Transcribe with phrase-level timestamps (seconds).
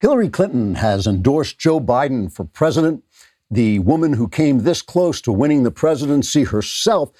[0.00, 3.04] Hillary Clinton has endorsed Joe Biden for president.
[3.50, 7.12] The woman who came this close to winning the presidency herself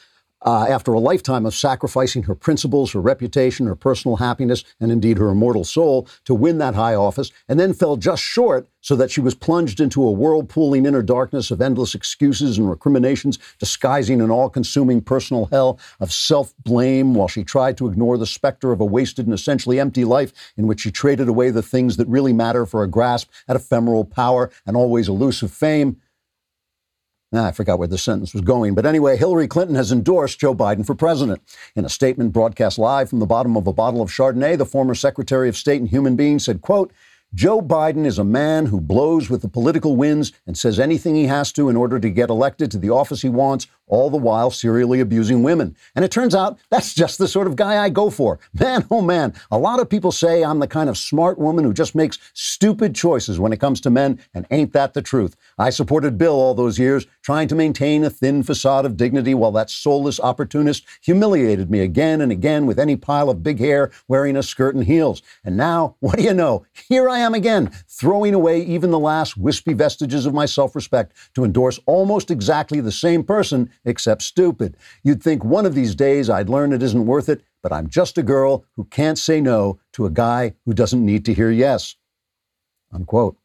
[0.42, 5.18] uh, after a lifetime of sacrificing her principles, her reputation, her personal happiness, and indeed
[5.18, 9.11] her immortal soul to win that high office, and then fell just short so that
[9.11, 14.30] she was plunged into a whirlpooling inner darkness of endless excuses and recriminations, disguising an
[14.30, 18.80] all consuming personal hell of self blame while she tried to ignore the specter of
[18.80, 22.32] a wasted and essentially empty life in which she traded away the things that really
[22.32, 26.00] matter for a grasp at ephemeral power and always elusive fame.
[27.33, 28.75] Ah, I forgot where the sentence was going.
[28.75, 31.41] But anyway, Hillary Clinton has endorsed Joe Biden for president.
[31.77, 34.97] In a statement broadcast live from the bottom of a bottle of Chardonnay, the former
[34.97, 36.93] Secretary of State and human being said, quote,
[37.33, 41.27] Joe Biden is a man who blows with the political winds and says anything he
[41.27, 44.50] has to in order to get elected to the office he wants, all the while
[44.50, 45.76] serially abusing women.
[45.94, 48.38] And it turns out that's just the sort of guy I go for.
[48.54, 51.74] Man, oh man, a lot of people say I'm the kind of smart woman who
[51.74, 55.36] just makes stupid choices when it comes to men, and ain't that the truth?
[55.58, 59.52] I supported Bill all those years, trying to maintain a thin facade of dignity while
[59.52, 64.36] that soulless opportunist humiliated me again and again with any pile of big hair wearing
[64.36, 65.22] a skirt and heels.
[65.44, 66.64] And now, what do you know?
[66.88, 71.12] Here I am again, throwing away even the last wispy vestiges of my self respect
[71.34, 74.77] to endorse almost exactly the same person, except stupid.
[75.03, 78.19] You'd think one of these days I'd learn it isn't worth it, but I'm just
[78.19, 81.97] a girl who can't say no to a guy who doesn't need to hear yes.
[82.92, 83.37] Unquote.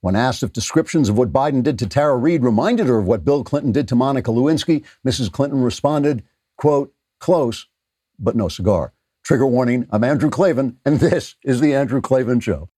[0.00, 3.24] When asked if descriptions of what Biden did to Tara Reade reminded her of what
[3.24, 5.32] Bill Clinton did to Monica Lewinsky, Mrs.
[5.32, 6.22] Clinton responded,
[6.58, 7.66] quote, close,
[8.18, 8.92] but no cigar.
[9.22, 12.68] Trigger warning, I'm Andrew Klavan, and this is The Andrew Klavan Show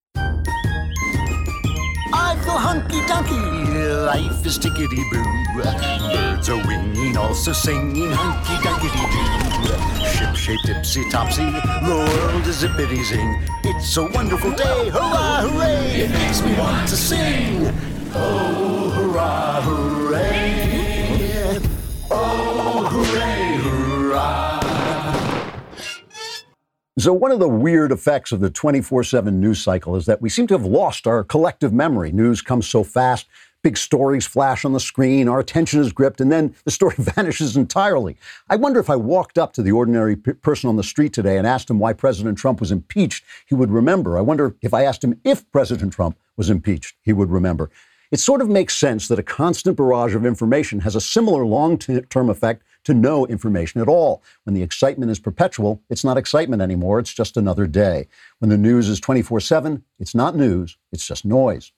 [4.07, 5.61] life is tickety boo.
[5.61, 10.07] Birds are winging, also singing hunky dunky doo.
[10.15, 13.31] Ship shaped ipsy topsy, the world is zippity zing.
[13.65, 16.03] It's a wonderful day, hurrah, hooray!
[16.03, 17.67] It makes me want to sing.
[18.13, 21.59] Oh, hurrah, hooray!
[22.09, 24.67] Oh, hooray, hurrah!
[26.97, 30.29] So, one of the weird effects of the 24 7 news cycle is that we
[30.29, 32.13] seem to have lost our collective memory.
[32.13, 33.27] News comes so fast,
[33.67, 37.57] big stories flash on the screen, our attention is gripped, and then the story vanishes
[37.57, 38.15] entirely.
[38.49, 41.37] I wonder if I walked up to the ordinary p- person on the street today
[41.37, 44.17] and asked him why President Trump was impeached, he would remember.
[44.17, 47.69] I wonder if I asked him if President Trump was impeached, he would remember.
[48.09, 51.77] It sort of makes sense that a constant barrage of information has a similar long
[51.77, 54.23] term effect to no information at all.
[54.45, 58.07] When the excitement is perpetual, it's not excitement anymore, it's just another day.
[58.39, 61.73] When the news is 24 7, it's not news, it's just noise.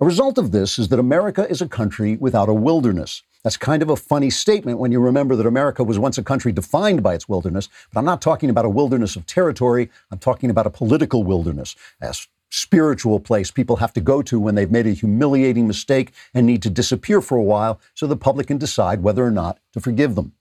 [0.00, 3.24] A result of this is that America is a country without a wilderness.
[3.42, 6.52] That's kind of a funny statement when you remember that America was once a country
[6.52, 10.50] defined by its wilderness, but I'm not talking about a wilderness of territory, I'm talking
[10.50, 11.74] about a political wilderness.
[12.00, 16.46] As spiritual place people have to go to when they've made a humiliating mistake and
[16.46, 19.80] need to disappear for a while so the public can decide whether or not to
[19.80, 20.32] forgive them.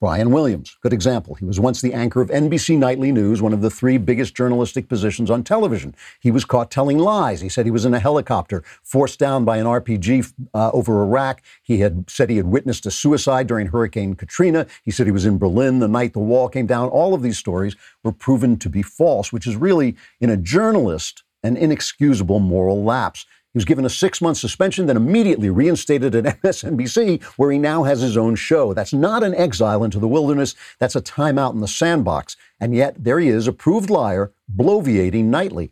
[0.00, 1.34] Brian Williams, good example.
[1.34, 4.88] He was once the anchor of NBC Nightly News, one of the three biggest journalistic
[4.88, 5.92] positions on television.
[6.20, 7.40] He was caught telling lies.
[7.40, 11.42] He said he was in a helicopter forced down by an RPG uh, over Iraq.
[11.64, 14.68] He had said he had witnessed a suicide during Hurricane Katrina.
[14.84, 16.90] He said he was in Berlin the night the wall came down.
[16.90, 21.24] All of these stories were proven to be false, which is really, in a journalist,
[21.42, 23.26] an inexcusable moral lapse.
[23.52, 27.84] He was given a six month suspension, then immediately reinstated at MSNBC, where he now
[27.84, 28.74] has his own show.
[28.74, 32.36] That's not an exile into the wilderness, that's a timeout in the sandbox.
[32.60, 35.70] And yet, there he is, a proved liar, bloviating nightly.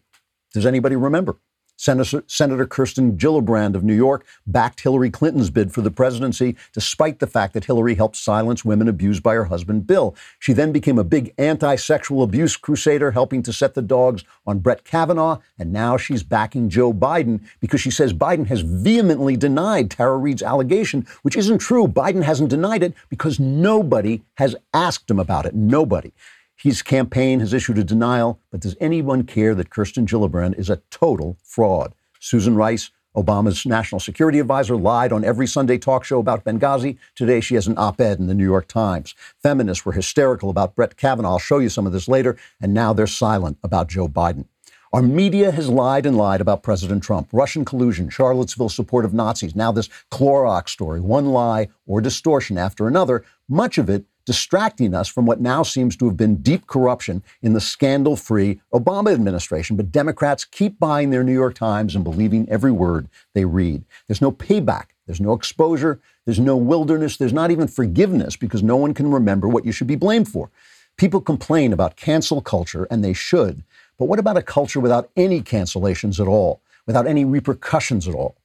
[0.54, 1.37] Does anybody remember?
[1.76, 7.19] Senator, Senator Kirsten Gillibrand of New York backed Hillary Clinton's bid for the presidency, despite
[7.19, 10.14] the fact that Hillary helped silence women abused by her husband Bill.
[10.38, 14.60] She then became a big anti sexual abuse crusader, helping to set the dogs on
[14.60, 15.38] Brett Kavanaugh.
[15.59, 20.43] And now she's backing Joe Biden because she says Biden has vehemently denied Tara Reade's
[20.43, 21.87] allegation, which isn't true.
[21.87, 25.54] Biden hasn't denied it because nobody has asked him about it.
[25.54, 26.12] Nobody.
[26.56, 30.81] His campaign has issued a denial, but does anyone care that Kirsten Gillibrand is a
[30.91, 31.94] total fraud?
[32.19, 36.97] Susan Rice, Obama's national security advisor, lied on every Sunday talk show about Benghazi.
[37.14, 39.14] Today, she has an op ed in the New York Times.
[39.43, 41.32] Feminists were hysterical about Brett Kavanaugh.
[41.32, 42.38] I'll show you some of this later.
[42.61, 44.47] And now they're silent about Joe Biden.
[44.94, 47.29] Our media has lied and lied about President Trump.
[47.32, 52.87] Russian collusion, Charlottesville support of Nazis, now this Clorox story, one lie or distortion after
[52.88, 57.23] another, much of it distracting us from what now seems to have been deep corruption
[57.40, 59.76] in the scandal free Obama administration.
[59.76, 63.84] But Democrats keep buying their New York Times and believing every word they read.
[64.06, 68.76] There's no payback, there's no exposure, there's no wilderness, there's not even forgiveness because no
[68.76, 70.50] one can remember what you should be blamed for.
[70.99, 73.62] People complain about cancel culture, and they should.
[73.99, 76.61] But what about a culture without any cancellations at all?
[76.87, 78.37] without any repercussions at all.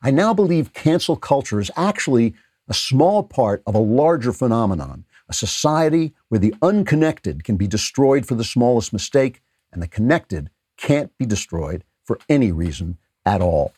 [0.00, 2.34] I now believe cancel culture is actually
[2.68, 8.26] a small part of a larger phenomenon, a society where the unconnected can be destroyed
[8.26, 9.42] for the smallest mistake
[9.72, 12.96] and the connected can't be destroyed for any reason
[13.26, 13.72] at all.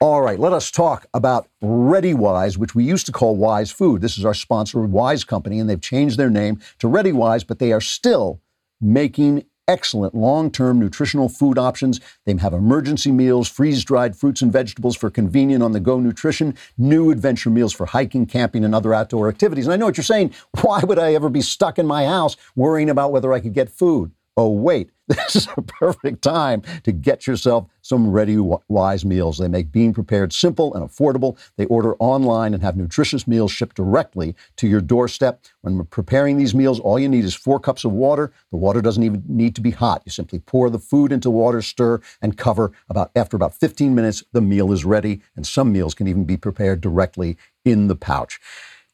[0.00, 4.00] All right, let us talk about ReadyWise, which we used to call Wise Food.
[4.00, 7.72] This is our sponsor, Wise Company, and they've changed their name to ReadyWise, but they
[7.72, 8.40] are still
[8.80, 12.00] making excellent long term nutritional food options.
[12.26, 16.56] They have emergency meals, freeze dried fruits and vegetables for convenient on the go nutrition,
[16.76, 19.66] new adventure meals for hiking, camping, and other outdoor activities.
[19.66, 20.34] And I know what you're saying.
[20.62, 23.70] Why would I ever be stuck in my house worrying about whether I could get
[23.70, 24.10] food?
[24.36, 29.38] Oh, wait, this is a perfect time to get yourself some Ready Wise meals.
[29.38, 31.36] They make being prepared simple and affordable.
[31.56, 35.44] They order online and have nutritious meals shipped directly to your doorstep.
[35.62, 38.32] When preparing these meals, all you need is four cups of water.
[38.50, 40.02] The water doesn't even need to be hot.
[40.04, 42.72] You simply pour the food into water, stir, and cover.
[42.88, 46.36] About after about 15 minutes, the meal is ready, and some meals can even be
[46.36, 48.40] prepared directly in the pouch.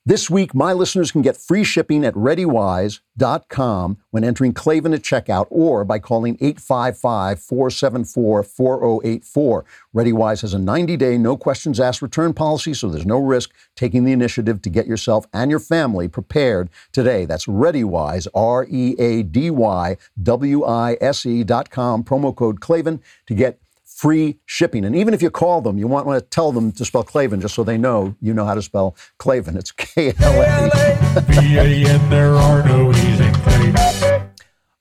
[0.08, 5.48] This week, my listeners can get free shipping at ReadyWise.com when entering Klavan at checkout
[5.50, 9.64] or by calling 855 474 4084.
[9.92, 14.04] ReadyWise has a 90 day, no questions asked return policy, so there's no risk taking
[14.04, 17.24] the initiative to get yourself and your family prepared today.
[17.24, 23.34] That's ReadyWise, R E A D Y W I S E.com, promo code Klavan to
[23.34, 23.58] get
[23.96, 24.84] free shipping.
[24.84, 27.40] And even if you call them, you want, want to tell them to spell Klavan
[27.40, 29.56] just so they know you know how to spell Klavan.
[29.56, 32.10] It's K L A V A N.
[32.10, 34.05] There are no E's in Klavan.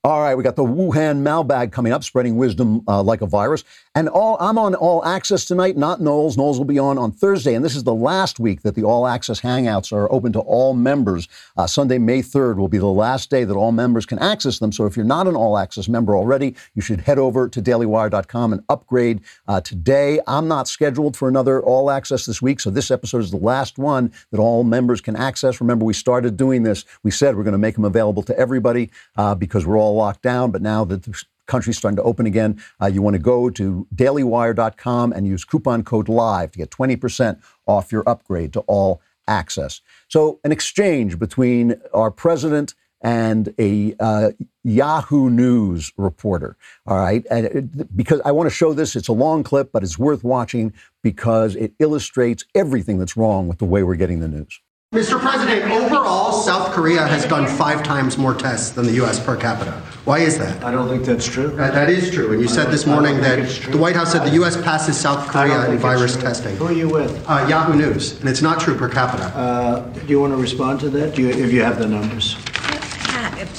[0.06, 3.64] All right, we got the Wuhan mailbag coming up, spreading wisdom uh, like a virus.
[3.96, 6.36] And all I'm on All Access tonight, not Knowles.
[6.36, 9.08] Knowles will be on on Thursday, and this is the last week that the All
[9.08, 11.26] Access Hangouts are open to all members.
[11.56, 14.70] Uh, Sunday, May 3rd, will be the last day that all members can access them.
[14.70, 18.52] So if you're not an All Access member already, you should head over to DailyWire.com
[18.52, 20.20] and upgrade uh, today.
[20.28, 23.76] I'm not scheduled for another All Access this week, so this episode is the last
[23.76, 25.60] one that all members can access.
[25.60, 26.84] Remember, we started doing this.
[27.02, 30.22] We said we're going to make them available to everybody uh, because we're all locked
[30.22, 33.50] down, but now that the country's starting to open again, uh, you want to go
[33.50, 39.00] to dailywire.com and use coupon code LIVE to get 20% off your upgrade to all
[39.28, 39.80] access.
[40.08, 44.30] So, an exchange between our president and a uh,
[44.64, 46.56] Yahoo News reporter.
[46.86, 47.24] All right.
[47.30, 50.72] It, because I want to show this, it's a long clip, but it's worth watching
[51.02, 54.60] because it illustrates everything that's wrong with the way we're getting the news.
[54.96, 55.20] Mr.
[55.20, 59.18] President, overall, South Korea has done five times more tests than the U.S.
[59.22, 59.72] per capita.
[60.04, 60.62] Why is that?
[60.64, 61.48] I don't think that's true.
[61.56, 62.32] that, that is true.
[62.32, 64.56] And you said this morning that the White House said the U.S.
[64.56, 66.56] passes South Korea in virus testing.
[66.56, 67.22] Who are you with?
[67.28, 68.18] Uh, Yahoo News.
[68.20, 69.24] And it's not true per capita.
[69.36, 71.16] Uh, do you want to respond to that?
[71.16, 72.36] Do you, if you have the numbers?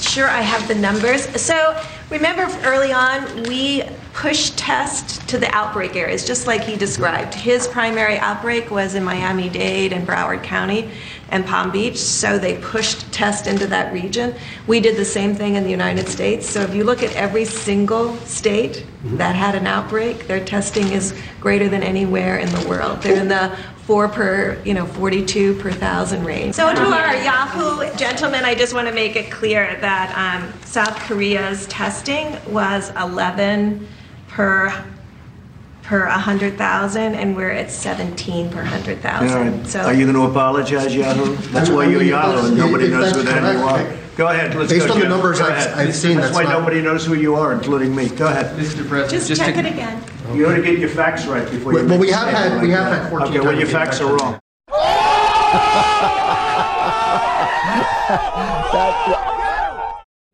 [0.00, 1.28] Sure, I have the numbers.
[1.40, 1.80] So
[2.10, 3.82] remember early on, we
[4.12, 7.34] push test to the outbreak areas, just like he described.
[7.34, 10.90] His primary outbreak was in Miami Dade and Broward County
[11.30, 14.34] and Palm Beach, so they pushed test into that region.
[14.66, 16.48] We did the same thing in the United States.
[16.48, 21.14] So if you look at every single state that had an outbreak, their testing is
[21.40, 23.02] greater than anywhere in the world.
[23.02, 23.56] They're in the
[23.88, 26.54] four per, you know, 42 per thousand range.
[26.54, 30.94] So to our Yahoo gentlemen, I just want to make it clear that um, South
[31.00, 33.86] Korea's testing was 11
[34.28, 34.84] per
[35.88, 39.64] per 100,000 and we're at 17 per 100,000.
[39.66, 41.34] So Are you going to apologize, Yahoo?
[41.50, 43.96] That's why you're Yahoo, and nobody knows who the hell you are.
[44.14, 44.80] Go ahead, let's go.
[44.80, 47.36] Based on the numbers I've- I've seen, That's that's why not- nobody knows who you
[47.36, 48.08] are, including me.
[48.10, 48.54] Go ahead.
[48.58, 48.86] Mr.
[48.86, 49.98] President, just just check to, it again.
[50.34, 51.86] You ought to get your facts right before you.
[51.86, 53.02] Well, we have statement had- we like have that.
[53.04, 54.38] had 14 Okay, well, your facts are wrong.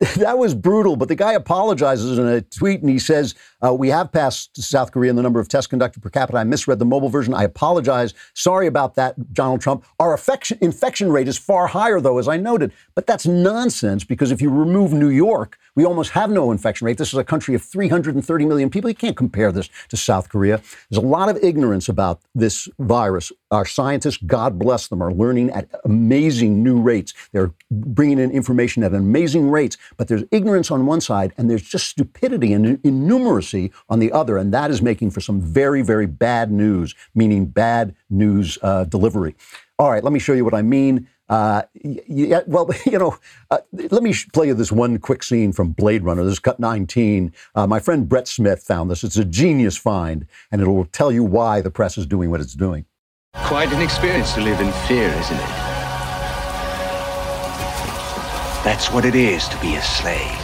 [0.17, 3.35] that was brutal, but the guy apologizes in a tweet and he says,
[3.65, 6.39] uh, We have passed South Korea in the number of tests conducted per capita.
[6.39, 7.35] I misread the mobile version.
[7.35, 8.15] I apologize.
[8.35, 9.85] Sorry about that, Donald Trump.
[9.99, 12.73] Our affection, infection rate is far higher, though, as I noted.
[12.95, 16.99] But that's nonsense because if you remove New York, we almost have no infection rate.
[16.99, 18.91] This is a country of 330 million people.
[18.91, 20.61] You can't compare this to South Korea.
[20.91, 23.33] There's a lot of ignorance about this virus.
[23.51, 27.15] Our scientists, God bless them, are learning at amazing new rates.
[27.33, 31.63] They're bringing in information at amazing rates, but there's ignorance on one side and there's
[31.63, 33.54] just stupidity and innumeracy
[33.89, 34.37] on the other.
[34.37, 39.35] And that is making for some very, very bad news, meaning bad news uh, delivery.
[39.79, 41.09] All right, let me show you what I mean.
[41.29, 43.19] Uh, yeah, well, you know,
[43.51, 46.23] uh, let me play you this one quick scene from Blade Runner.
[46.23, 47.33] This is cut 19.
[47.55, 49.05] Uh, my friend Brett Smith found this.
[49.05, 52.41] It's a genius find, and it will tell you why the press is doing what
[52.41, 52.85] it's doing.
[53.35, 55.75] Quite an experience to live in fear, isn't it?
[58.65, 60.44] That's what it is to be a slave.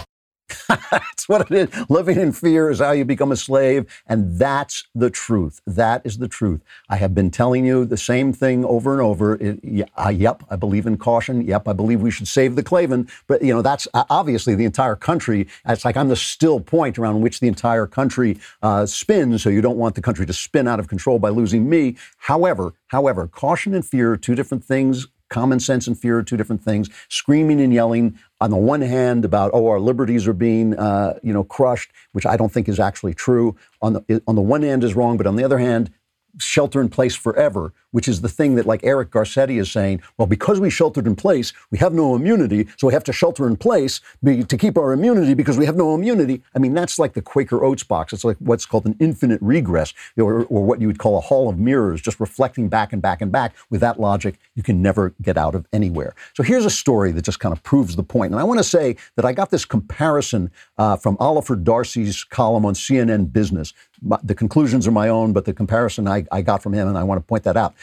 [0.91, 1.91] That's what it is.
[1.91, 3.87] Living in fear is how you become a slave.
[4.07, 5.61] And that's the truth.
[5.67, 6.63] That is the truth.
[6.89, 9.37] I have been telling you the same thing over and over.
[9.37, 11.43] It, uh, yep, I believe in caution.
[11.43, 13.09] Yep, I believe we should save the Klavan.
[13.27, 15.49] But, you know, that's uh, obviously the entire country.
[15.67, 19.43] It's like I'm the still point around which the entire country uh, spins.
[19.43, 21.97] So you don't want the country to spin out of control by losing me.
[22.19, 26.37] However, however, caution and fear are two different things common sense and fear are two
[26.37, 26.91] different things.
[27.09, 31.33] Screaming and yelling on the one hand about oh our liberties are being uh, you
[31.33, 33.57] know crushed, which I don't think is actually true.
[33.81, 35.91] On the on the one hand is wrong, but on the other hand,
[36.39, 40.27] shelter in place forever, which is the thing that, like Eric Garcetti is saying, well,
[40.27, 43.57] because we sheltered in place, we have no immunity, so we have to shelter in
[43.57, 46.43] place be, to keep our immunity because we have no immunity.
[46.55, 48.13] I mean, that's like the Quaker Oats box.
[48.13, 51.49] It's like what's called an infinite regress, or, or what you would call a hall
[51.49, 53.55] of mirrors, just reflecting back and back and back.
[53.71, 56.15] With that logic, you can never get out of anywhere.
[56.35, 58.33] So here's a story that just kind of proves the point.
[58.33, 62.65] And I want to say that I got this comparison uh, from Oliver Darcy's column
[62.65, 63.75] on CNN Business
[64.23, 67.03] the conclusions are my own, but the comparison I, I got from him, and I
[67.03, 67.75] want to point that out.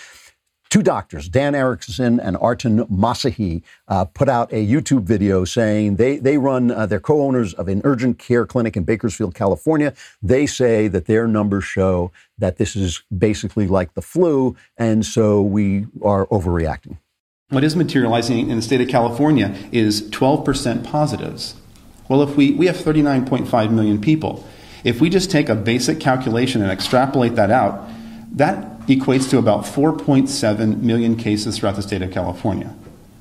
[0.70, 6.18] Two doctors, Dan Erickson and Artin Massihi, uh, put out a YouTube video saying they,
[6.18, 9.94] they run, uh, they're co owners of an urgent care clinic in Bakersfield, California.
[10.22, 15.42] They say that their numbers show that this is basically like the flu, and so
[15.42, 16.98] we are overreacting.
[17.50, 21.56] What is materializing in the state of California is 12% positives.
[22.10, 24.46] Well, if we, we have 39.5 million people.
[24.84, 27.90] If we just take a basic calculation and extrapolate that out,
[28.34, 32.74] that equates to about 4.7 million cases throughout the state of California,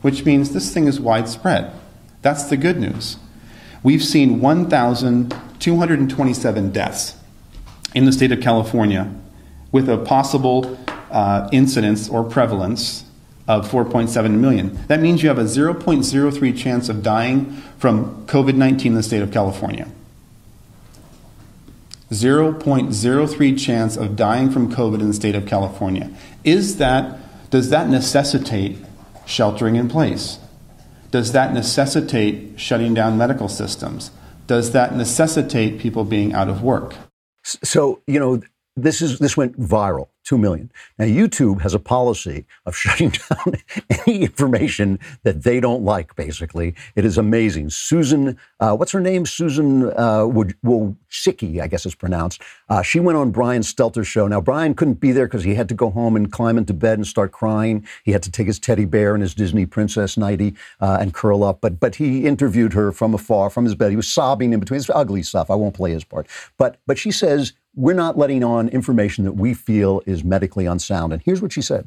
[0.03, 1.73] which means this thing is widespread.
[2.23, 3.17] That's the good news.
[3.83, 7.17] We've seen 1,227 deaths
[7.95, 9.13] in the state of California
[9.73, 10.79] with a possible
[11.11, 13.05] uh, incidence or prevalence
[13.49, 14.79] of 4.7 million.
[14.89, 19.23] That means you have a 0.03 chance of dying from COVID 19 in the state
[19.23, 19.89] of California.
[22.11, 26.11] 0.03 chance of dying from COVID in the state of California.
[26.45, 27.19] Is that,
[27.51, 28.79] does that necessitate
[29.27, 30.39] sheltering in place?
[31.11, 34.11] Does that necessitate shutting down medical systems?
[34.47, 36.95] Does that necessitate people being out of work?
[37.43, 38.41] So, you know,
[38.77, 40.71] this is this went viral, two million.
[40.99, 43.55] Now YouTube has a policy of shutting down
[44.07, 46.15] any information that they don't like.
[46.15, 47.71] Basically, it is amazing.
[47.71, 49.25] Susan, uh, what's her name?
[49.25, 50.27] Susan uh,
[50.65, 52.43] Wojcicki, I guess it's pronounced.
[52.69, 54.27] Uh, she went on Brian Stelter's show.
[54.29, 56.99] Now Brian couldn't be there because he had to go home and climb into bed
[56.99, 57.87] and start crying.
[58.05, 61.43] He had to take his teddy bear and his Disney princess nighty uh, and curl
[61.45, 61.63] up.
[61.63, 63.89] But but he interviewed her from afar, from his bed.
[63.91, 64.79] He was sobbing in between.
[64.79, 65.51] It's ugly stuff.
[65.51, 66.27] I won't play his part.
[66.59, 71.13] But but she says we're not letting on information that we feel is medically unsound.
[71.13, 71.87] And here's what she said.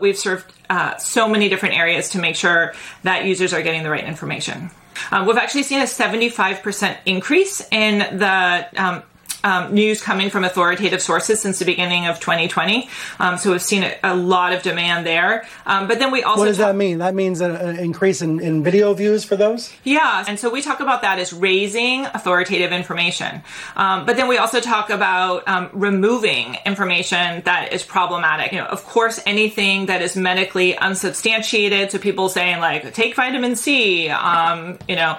[0.00, 3.90] We've served uh, so many different areas to make sure that users are getting the
[3.90, 4.70] right information.
[5.10, 9.02] Um, we've actually seen a 75% increase in the um,
[9.44, 12.88] um, news coming from authoritative sources since the beginning of 2020.
[13.20, 15.46] Um, so we've seen a, a, lot of demand there.
[15.64, 16.40] Um, but then we also.
[16.40, 16.98] What does that mean?
[16.98, 19.72] That means an, increase in, in, video views for those?
[19.84, 20.24] Yeah.
[20.26, 23.42] And so we talk about that as raising authoritative information.
[23.76, 28.52] Um, but then we also talk about um, removing information that is problematic.
[28.52, 31.92] You know, of course, anything that is medically unsubstantiated.
[31.92, 35.16] So people saying like, take vitamin C, um, you know,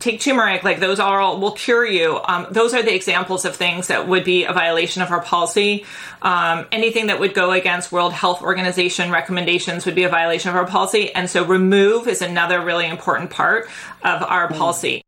[0.00, 2.20] take turmeric, like those are all will cure you.
[2.50, 5.84] those are the examples examples of things that would be a violation of our policy.
[6.22, 10.56] Um, anything that would go against World Health Organization recommendations would be a violation of
[10.56, 11.12] our policy.
[11.14, 13.68] And so remove is another really important part
[14.02, 15.02] of our policy.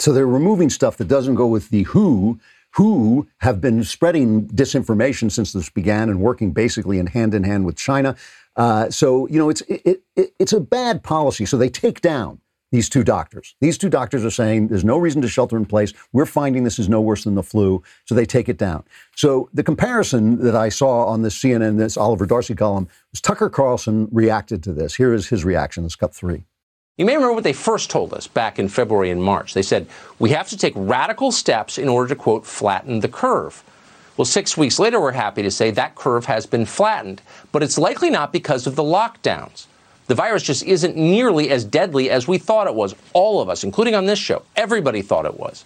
[0.00, 2.40] So they're removing stuff that doesn't go with the WHO
[2.74, 7.66] who have been spreading disinformation since this began and working basically in hand in hand
[7.66, 8.16] with China.
[8.56, 11.46] Uh, so you know it's it, it, it's a bad policy.
[11.46, 12.40] So they take down
[12.72, 13.54] these two doctors.
[13.60, 15.92] These two doctors are saying there's no reason to shelter in place.
[16.12, 18.84] We're finding this is no worse than the flu, so they take it down.
[19.16, 23.50] So the comparison that I saw on this CNN, this Oliver Darcy column, was Tucker
[23.50, 24.94] Carlson reacted to this.
[24.94, 25.82] Here is his reaction.
[25.82, 26.44] Let's cut three.
[26.96, 29.54] You may remember what they first told us back in February and March.
[29.54, 29.86] They said,
[30.18, 33.64] we have to take radical steps in order to, quote, flatten the curve.
[34.16, 37.22] Well, six weeks later, we're happy to say that curve has been flattened,
[37.52, 39.64] but it's likely not because of the lockdowns.
[40.10, 42.96] The virus just isn't nearly as deadly as we thought it was.
[43.12, 45.64] All of us, including on this show, everybody thought it was.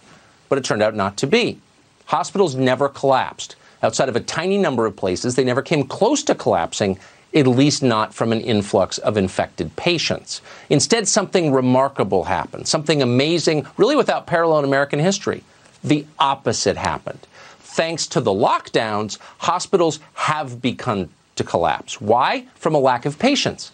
[0.51, 1.61] But it turned out not to be.
[2.05, 3.57] Hospitals never collapsed.
[3.83, 6.99] Outside of a tiny number of places, they never came close to collapsing,
[7.35, 10.43] at least not from an influx of infected patients.
[10.69, 15.43] Instead, something remarkable happened, something amazing, really without parallel in American history.
[15.83, 17.27] The opposite happened.
[17.61, 21.99] Thanks to the lockdowns, hospitals have begun to collapse.
[21.99, 22.45] Why?
[22.57, 23.73] From a lack of patients.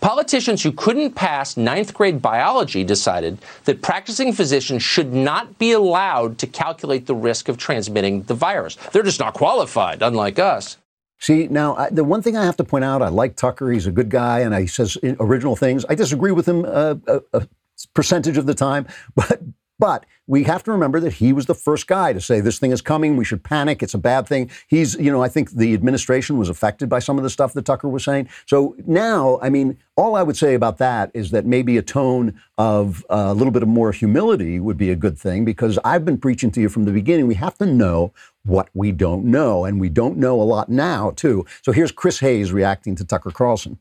[0.00, 6.38] Politicians who couldn't pass ninth grade biology decided that practicing physicians should not be allowed
[6.38, 8.76] to calculate the risk of transmitting the virus.
[8.92, 10.76] They're just not qualified, unlike us.
[11.18, 13.72] See, now, I, the one thing I have to point out, I like Tucker.
[13.72, 15.84] He's a good guy and he says original things.
[15.88, 17.48] I disagree with him uh, a, a
[17.94, 19.40] percentage of the time, but
[19.78, 22.72] but we have to remember that he was the first guy to say this thing
[22.72, 23.16] is coming.
[23.16, 23.82] We should panic.
[23.82, 24.50] It's a bad thing.
[24.66, 27.64] He's, you know, I think the administration was affected by some of the stuff that
[27.64, 28.28] Tucker was saying.
[28.46, 32.40] So now, I mean, all I would say about that is that maybe a tone
[32.58, 36.04] of uh, a little bit of more humility would be a good thing because I've
[36.04, 37.26] been preaching to you from the beginning.
[37.26, 38.12] We have to know
[38.44, 41.44] what we don't know, and we don't know a lot now, too.
[41.62, 43.78] So here's Chris Hayes reacting to Tucker Carlson.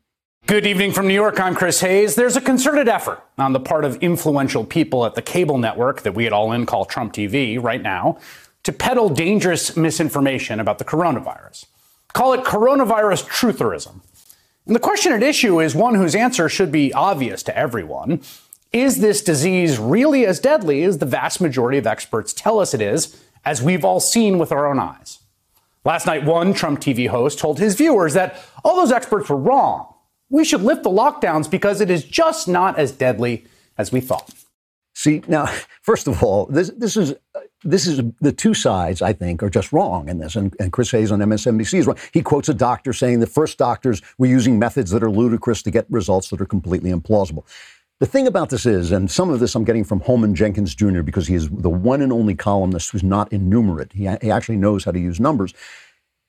[0.48, 1.40] Good evening from New York.
[1.40, 2.14] I'm Chris Hayes.
[2.14, 6.14] There's a concerted effort on the part of influential people at the cable network that
[6.14, 8.20] we at All In call Trump TV right now
[8.62, 11.66] to peddle dangerous misinformation about the coronavirus.
[12.14, 14.02] Call it coronavirus trutherism.
[14.68, 18.22] And the question at issue is one whose answer should be obvious to everyone.
[18.72, 22.82] Is this disease really as deadly as the vast majority of experts tell us it
[22.82, 25.18] is, as we've all seen with our own eyes?
[25.84, 29.94] Last night, one Trump TV host told his viewers that all those experts were wrong
[30.30, 33.46] we should lift the lockdowns because it is just not as deadly
[33.78, 34.32] as we thought.
[34.94, 35.46] See, now,
[35.82, 37.16] first of all, this, this is
[37.64, 40.36] this is the two sides, I think, are just wrong in this.
[40.36, 41.98] And, and, Chris Hayes on MSNBC is wrong.
[42.14, 45.72] He quotes a doctor saying the first doctors were using methods that are ludicrous to
[45.72, 47.44] get results that are completely implausible.
[48.00, 51.02] The thing about this is, and some of this I'm getting from Holman Jenkins Jr.,
[51.02, 53.94] because he is the one and only columnist who's not innumerate.
[53.94, 55.54] He, he actually knows how to use numbers.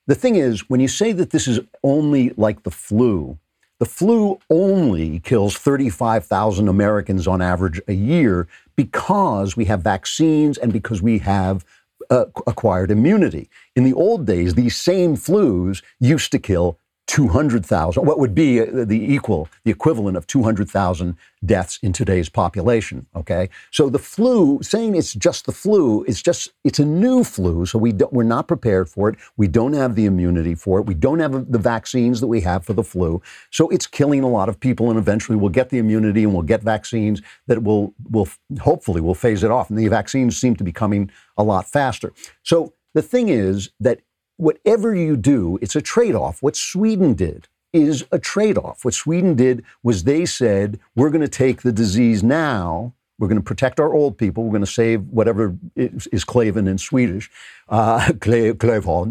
[0.07, 3.39] The thing is, when you say that this is only like the flu,
[3.79, 10.73] the flu only kills 35,000 Americans on average a year because we have vaccines and
[10.73, 11.65] because we have
[12.11, 13.51] uh, acquired immunity.
[13.75, 18.85] In the old days, these same flus used to kill 200,000, what would be uh,
[18.85, 23.07] the equal, the equivalent of 200,000 deaths in today's population.
[23.15, 23.49] Okay.
[23.71, 27.65] So the flu, saying it's just the flu, it's just, it's a new flu.
[27.65, 29.17] So we we're not prepared for it.
[29.37, 30.87] We don't have the immunity for it.
[30.87, 33.23] We don't have the vaccines that we have for the flu.
[33.51, 34.91] So it's killing a lot of people.
[34.91, 38.29] And eventually we'll get the immunity and we'll get vaccines that will, will
[38.61, 39.71] hopefully will phase it off.
[39.71, 42.13] And the vaccines seem to be coming a lot faster.
[42.43, 44.01] So the thing is that
[44.37, 46.43] whatever you do, it's a trade off.
[46.43, 48.85] What Sweden did is a trade off.
[48.85, 52.95] What Sweden did was they said, we're going to take the disease now.
[53.19, 54.45] We're going to protect our old people.
[54.45, 57.31] We're going to save whatever is, is Klaven in Swedish.
[57.69, 58.13] Uh,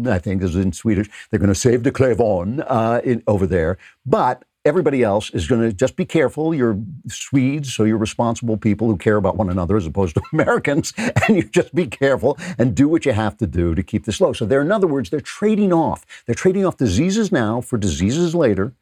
[0.08, 1.08] I think, is in Swedish.
[1.30, 3.78] They're going to save the Klevon uh, over there.
[4.04, 6.52] But everybody else is going to just be careful.
[6.52, 10.92] You're Swedes, so you're responsible people who care about one another as opposed to Americans.
[10.96, 14.20] And you just be careful and do what you have to do to keep this
[14.20, 14.32] low.
[14.32, 16.04] So they're, in other words, they're trading off.
[16.26, 18.72] They're trading off diseases now for diseases later.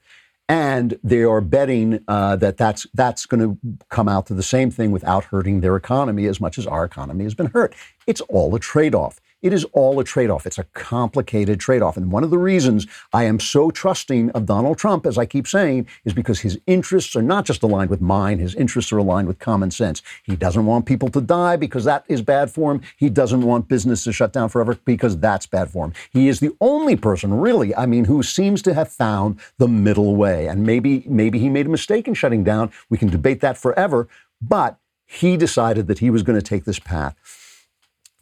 [0.49, 4.71] And they are betting uh, that that's, that's going to come out to the same
[4.71, 7.75] thing without hurting their economy as much as our economy has been hurt.
[8.07, 9.21] It's all a trade off.
[9.45, 10.47] It is all a trade off.
[10.47, 11.99] It's a complicated trade off.
[11.99, 15.47] And one of the reasons I am so trusting of Donald Trump, as I keep
[15.47, 19.29] saying, is because his interests are not just aligned with mine, his interests are aligned
[19.29, 20.01] with common sense.
[20.23, 22.81] He doesn't want people to die because that is bad for him.
[22.97, 25.93] He doesn't want business to shut down forever because that's bad for him.
[26.11, 30.17] He is the only person, really, I mean, who seems to have found the middle
[30.17, 30.49] way.
[30.49, 32.73] And maybe, maybe he made a mistake in shutting down.
[32.89, 34.09] We can debate that forever.
[34.41, 37.15] But he decided that he was going to take this path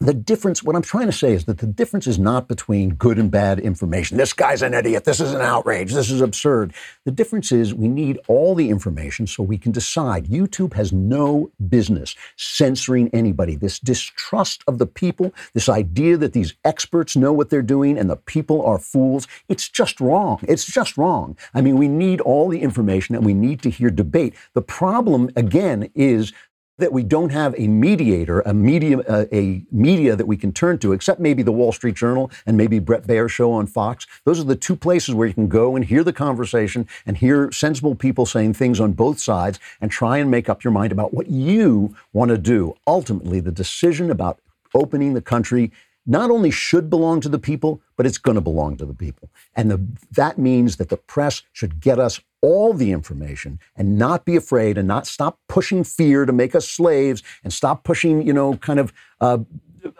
[0.03, 3.19] the difference, what I'm trying to say is that the difference is not between good
[3.19, 4.17] and bad information.
[4.17, 5.05] This guy's an idiot.
[5.05, 5.93] This is an outrage.
[5.93, 6.75] This is absurd.
[7.05, 10.27] The difference is we need all the information so we can decide.
[10.27, 13.55] YouTube has no business censoring anybody.
[13.55, 18.11] This distrust of the people, this idea that these experts know what they're doing and
[18.11, 20.41] the people are fools, it's just wrong.
[20.49, 21.37] It's just wrong.
[21.55, 24.35] I mean, we need all the information and we need to hear debate.
[24.55, 26.33] The problem, again, is
[26.79, 30.79] that we don't have a mediator, a media, uh, a media that we can turn
[30.79, 34.07] to, except maybe the Wall Street Journal and maybe Bret Baier show on Fox.
[34.25, 37.53] Those are the two places where you can go and hear the conversation and hear
[37.53, 41.13] sensible people saying things on both sides and try and make up your mind about
[41.13, 42.75] what you want to do.
[42.87, 44.41] Ultimately, the decision about
[44.75, 45.71] opening the country
[46.07, 49.31] not only should belong to the people, but it's going to belong to the people.
[49.55, 54.25] And the, that means that the press should get us all the information and not
[54.25, 58.33] be afraid and not stop pushing fear to make us slaves and stop pushing, you
[58.33, 59.39] know, kind of uh,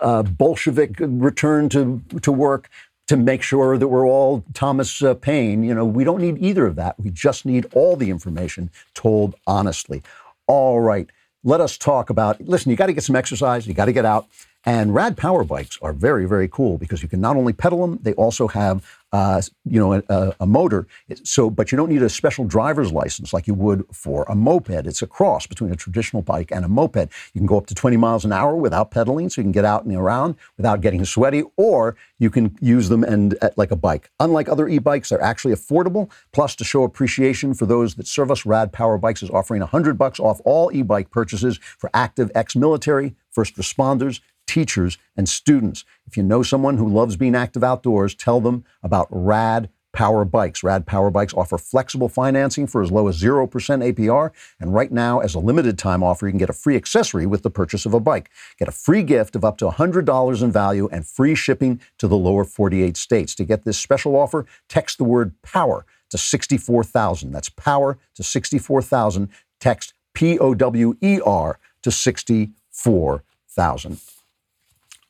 [0.01, 2.69] uh, Bolshevik return to, to work
[3.09, 5.63] to make sure that we're all Thomas uh, Paine.
[5.63, 6.99] You know, we don't need either of that.
[6.99, 10.03] We just need all the information told honestly.
[10.47, 11.09] All right,
[11.45, 14.05] let us talk about listen, you got to get some exercise, you got to get
[14.05, 14.27] out.
[14.65, 17.99] And rad power bikes are very, very cool because you can not only pedal them,
[18.03, 20.87] they also have uh, you know, a, a, motor.
[21.23, 24.71] So, but you don't need a special driver's license like you would for a moped.
[24.87, 27.11] It's a cross between a traditional bike and a moped.
[27.35, 29.67] You can go up to 20 miles an hour without pedaling, so you can get
[29.67, 33.77] out and around without getting sweaty, or you can use them and uh, like a
[33.77, 34.11] bike.
[34.19, 36.11] Unlike other e-bikes, they're actually affordable.
[36.33, 39.99] Plus, to show appreciation for those that serve us, Rad Power Bikes is offering 100
[39.99, 45.85] bucks off all e-bike purchases for active ex-military, first responders, teachers, and students.
[46.07, 50.63] If you know someone who loves being active outdoors, tell them about Rad Power Bikes.
[50.63, 54.31] Rad Power Bikes offer flexible financing for as low as 0% APR.
[54.59, 57.43] And right now, as a limited time offer, you can get a free accessory with
[57.43, 58.31] the purchase of a bike.
[58.59, 62.17] Get a free gift of up to $100 in value and free shipping to the
[62.17, 63.35] lower 48 states.
[63.37, 67.33] To get this special offer, text the word POWER to 64,000.
[67.33, 69.29] That's POWER to 64,000.
[69.61, 74.01] Text P O W E R to 64,000.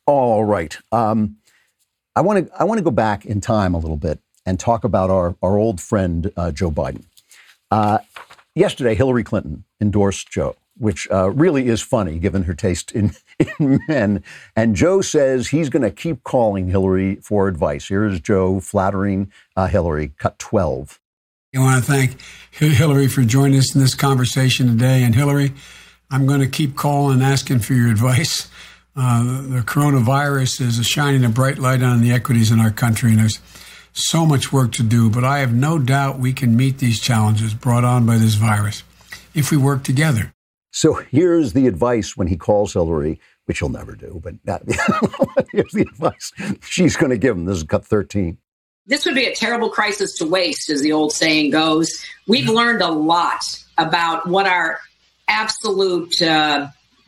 [0.05, 0.77] All right.
[0.91, 1.37] Um,
[2.15, 4.83] I want to I want to go back in time a little bit and talk
[4.83, 7.05] about our our old friend uh, Joe Biden.
[7.71, 7.99] Uh,
[8.53, 13.13] yesterday, Hillary Clinton endorsed Joe, which uh, really is funny given her taste in,
[13.59, 14.23] in men.
[14.55, 17.87] And Joe says he's going to keep calling Hillary for advice.
[17.87, 20.11] Here's Joe flattering uh, Hillary.
[20.17, 20.99] Cut twelve.
[21.55, 22.19] I want to thank
[22.51, 25.03] Hillary for joining us in this conversation today.
[25.03, 25.53] And Hillary,
[26.09, 28.49] I'm going to keep calling and asking for your advice.
[28.95, 33.19] Uh, the coronavirus is shining a bright light on the equities in our country, and
[33.19, 33.39] there's
[33.93, 35.09] so much work to do.
[35.09, 38.83] But I have no doubt we can meet these challenges brought on by this virus
[39.33, 40.33] if we work together.
[40.71, 44.35] So here's the advice when he calls Hillary, which he'll never do, but
[45.51, 47.45] here's the advice she's going to give him.
[47.45, 48.37] This is cut 13.
[48.85, 52.03] This would be a terrible crisis to waste, as the old saying goes.
[52.27, 53.43] We've learned a lot
[53.77, 54.79] about what our
[55.27, 56.67] absolute uh,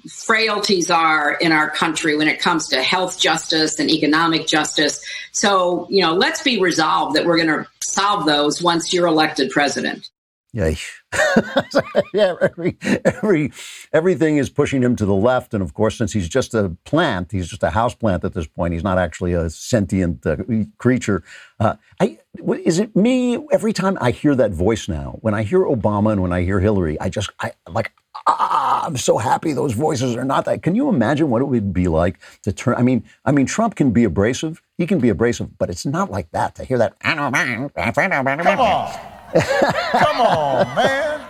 [0.10, 5.04] frailties are in our country when it comes to health justice and economic justice.
[5.32, 9.52] So, you know, let's be resolved that we're going to solve those once you're elected
[9.52, 10.10] president.
[10.54, 10.74] Yeah,
[12.14, 12.36] yeah.
[12.42, 13.52] Every, every,
[13.94, 17.32] everything is pushing him to the left, and of course, since he's just a plant,
[17.32, 18.74] he's just a house plant at this point.
[18.74, 20.38] He's not actually a sentient uh,
[20.78, 21.24] creature.
[21.60, 22.20] Uh, I,
[22.64, 23.38] is it me?
[23.52, 26.60] Every time I hear that voice now, when I hear Obama and when I hear
[26.60, 27.92] Hillary, I just, I like,
[28.28, 30.64] ah, I'm so happy those voices are not that.
[30.64, 32.76] Can you imagine what it would be like to turn?
[32.76, 34.62] I mean, I mean, Trump can be abrasive.
[34.78, 37.00] He can be abrasive, but it's not like that to hear that.
[38.44, 39.15] Come on.
[39.34, 41.22] Come on, man.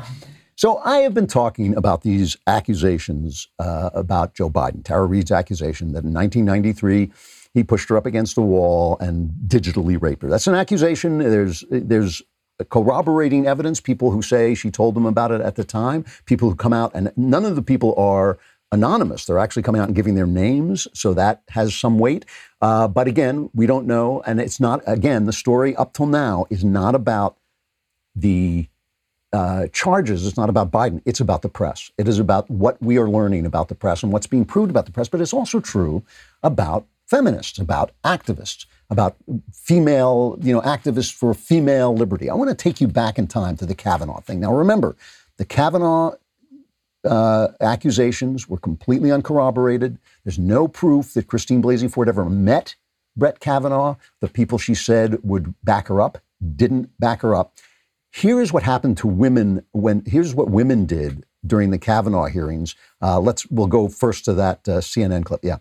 [0.57, 5.91] So I have been talking about these accusations uh, about Joe Biden, Tara Reade's accusation
[5.91, 7.11] that in 1993
[7.53, 10.29] he pushed her up against a wall and digitally raped her.
[10.29, 11.17] That's an accusation.
[11.19, 12.21] There's there's
[12.69, 13.81] corroborating evidence.
[13.81, 16.05] People who say she told them about it at the time.
[16.25, 18.37] People who come out and none of the people are
[18.71, 19.25] anonymous.
[19.25, 22.25] They're actually coming out and giving their names, so that has some weight.
[22.61, 24.81] Uh, but again, we don't know, and it's not.
[24.87, 27.37] Again, the story up till now is not about
[28.15, 28.67] the
[29.33, 30.25] uh, charges.
[30.25, 31.01] It's not about Biden.
[31.05, 31.91] It's about the press.
[31.97, 34.85] It is about what we are learning about the press and what's being proved about
[34.85, 35.09] the press.
[35.09, 36.03] But it's also true
[36.41, 39.15] about feminists, about activists, about
[39.53, 42.29] female, you know, activists for female liberty.
[42.29, 44.39] I want to take you back in time to the Kavanaugh thing.
[44.39, 44.95] Now, remember,
[45.37, 46.15] the Kavanaugh
[47.03, 49.99] uh, accusations were completely uncorroborated.
[50.23, 52.75] There's no proof that Christine Blasey Ford ever met
[53.15, 53.95] Brett Kavanaugh.
[54.21, 56.19] The people she said would back her up
[56.55, 57.53] didn't back her up.
[58.15, 60.01] Here is what happened to women when.
[60.05, 62.73] Here's what women did during the Kavanaugh hearings.
[63.01, 63.45] Uh, let's.
[63.47, 65.41] We'll go first to that uh, CNN clip.
[65.43, 65.57] Yeah.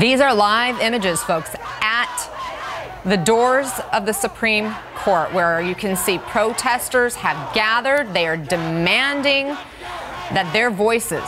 [0.00, 5.94] These are live images, folks, at the doors of the Supreme Court, where you can
[5.94, 8.12] see protesters have gathered.
[8.12, 9.56] They are demanding
[10.32, 11.22] that their voices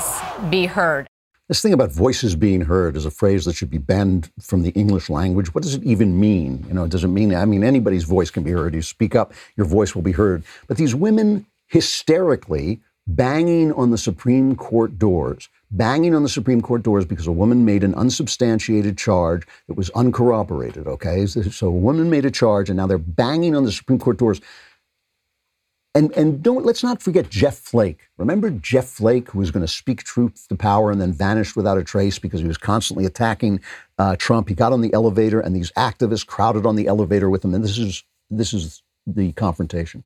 [0.51, 1.07] be heard.
[1.49, 4.71] This thing about voices being heard is a phrase that should be banned from the
[4.71, 5.55] English language.
[5.55, 6.65] What does it even mean?
[6.67, 8.75] You know, it does it mean, I mean, anybody's voice can be heard.
[8.75, 10.43] You speak up, your voice will be heard.
[10.67, 16.83] But these women hysterically banging on the Supreme Court doors, banging on the Supreme Court
[16.83, 21.27] doors because a woman made an unsubstantiated charge that was uncorroborated, okay?
[21.27, 24.41] So a woman made a charge and now they're banging on the Supreme Court doors
[25.97, 28.09] and, and don't let's not forget Jeff Flake.
[28.19, 31.79] Remember Jeff Flake, who was going to speak truth to power and then vanished without
[31.79, 33.61] a trace because he was constantly attacking
[33.99, 34.51] uh, Trump.
[34.51, 37.55] He got on the elevator, and these activists crowded on the elevator with him.
[37.55, 40.05] And this is this is the confrontation.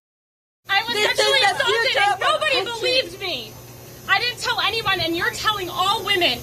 [0.68, 3.52] I was sexually assaulted, and nobody believed me.
[4.08, 5.32] I didn't tell anyone, and you're
[6.04, 6.38] women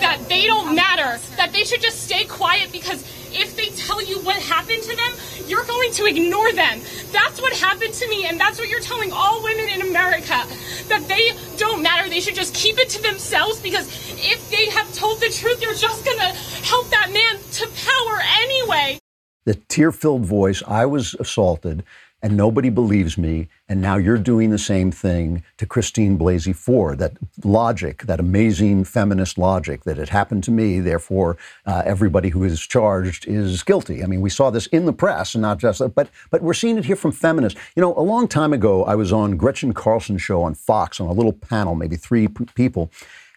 [0.00, 4.20] that they don't matter, that they should just stay quiet because if they tell you
[4.20, 5.12] what happened to them,
[5.46, 6.80] you're going to ignore them.
[7.12, 10.42] That's what happened to me, and that's what you're telling all women in America.
[10.88, 12.08] that they don't matter.
[12.08, 13.86] They should just keep it to themselves because
[14.18, 16.32] if they have told the truth, you're just going to
[16.64, 18.98] help that man to power anyway.
[19.44, 21.84] The tear filled voice, I was assaulted
[22.22, 23.48] and nobody believes me.
[23.68, 26.98] And now you're doing the same thing to Christine Blasey Ford.
[26.98, 27.12] That
[27.44, 32.60] logic, that amazing feminist logic that it happened to me, therefore uh, everybody who is
[32.60, 34.02] charged is guilty.
[34.02, 36.78] I mean, we saw this in the press and not just, but but we're seeing
[36.78, 37.60] it here from feminists.
[37.76, 41.08] You know, a long time ago, I was on Gretchen Carlson's show on Fox on
[41.08, 42.90] a little panel, maybe three p- people.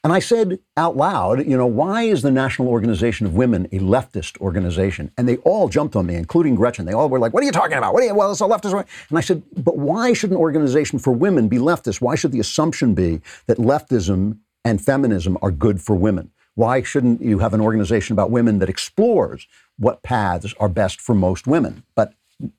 [0.03, 3.77] And I said out loud, you know, why is the National Organization of Women a
[3.77, 5.11] leftist organization?
[5.15, 6.85] And they all jumped on me, including Gretchen.
[6.85, 7.93] They all were like, what are you talking about?
[7.93, 8.73] What are you, well, it's a leftist.
[9.09, 12.01] And I said, but why should an organization for women be leftist?
[12.01, 16.31] Why should the assumption be that leftism and feminism are good for women?
[16.55, 19.45] Why shouldn't you have an organization about women that explores
[19.77, 21.83] what paths are best for most women?
[21.95, 22.13] But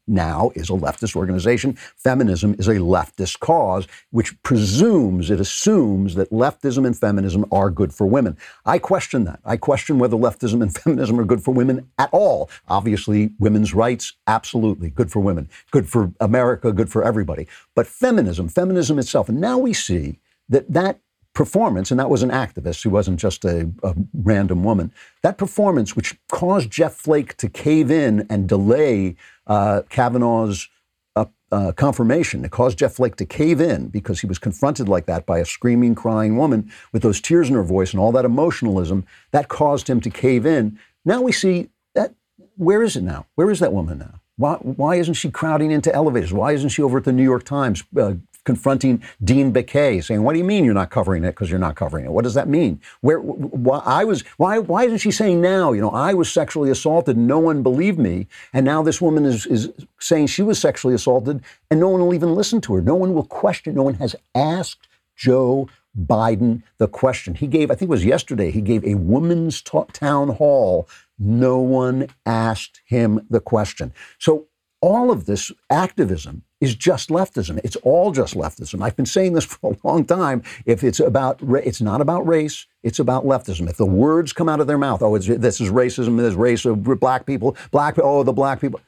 [0.06, 1.74] now is a leftist organization.
[1.96, 7.92] Feminism is a leftist cause, which presumes, it assumes that leftism and feminism are good
[7.92, 8.36] for women.
[8.64, 9.40] I question that.
[9.44, 12.50] I question whether leftism and feminism are good for women at all.
[12.68, 17.46] Obviously, women's rights, absolutely good for women, good for America, good for everybody.
[17.74, 20.18] But feminism, feminism itself, and now we see
[20.48, 21.00] that that
[21.34, 24.92] performance, and that was an activist who wasn't just a, a, random woman,
[25.22, 29.16] that performance, which caused Jeff Flake to cave in and delay
[29.46, 30.68] uh, Kavanaugh's
[31.16, 35.06] uh, uh, confirmation, it caused Jeff Flake to cave in because he was confronted like
[35.06, 38.24] that by a screaming, crying woman with those tears in her voice and all that
[38.24, 39.04] emotionalism.
[39.30, 40.78] That caused him to cave in.
[41.04, 42.14] Now we see that.
[42.56, 43.26] Where is it now?
[43.34, 44.20] Where is that woman now?
[44.36, 46.32] Why, why isn't she crowding into elevators?
[46.32, 48.14] Why isn't she over at the New York Times uh,
[48.44, 51.30] confronting Dean Baquet, saying, "What do you mean you're not covering it?
[51.30, 52.10] Because you're not covering it.
[52.10, 52.80] What does that mean?
[53.00, 55.72] Where why, I was why why isn't she saying now?
[55.72, 59.46] You know, I was sexually assaulted, no one believed me, and now this woman is
[59.46, 62.82] is saying she was sexually assaulted, and no one will even listen to her.
[62.82, 63.74] No one will question.
[63.74, 67.34] No one has asked Joe." Biden the question.
[67.34, 70.88] He gave, I think it was yesterday, he gave a women's town hall.
[71.18, 73.92] No one asked him the question.
[74.18, 74.46] So
[74.82, 77.60] all of this activism is just leftism.
[77.64, 78.82] It's all just leftism.
[78.82, 80.42] I've been saying this for a long time.
[80.66, 82.66] If it's about, it's not about race.
[82.82, 83.70] It's about leftism.
[83.70, 86.18] If the words come out of their mouth, oh, this is racism.
[86.18, 87.56] This race of black people.
[87.70, 88.80] Black, oh, the black people.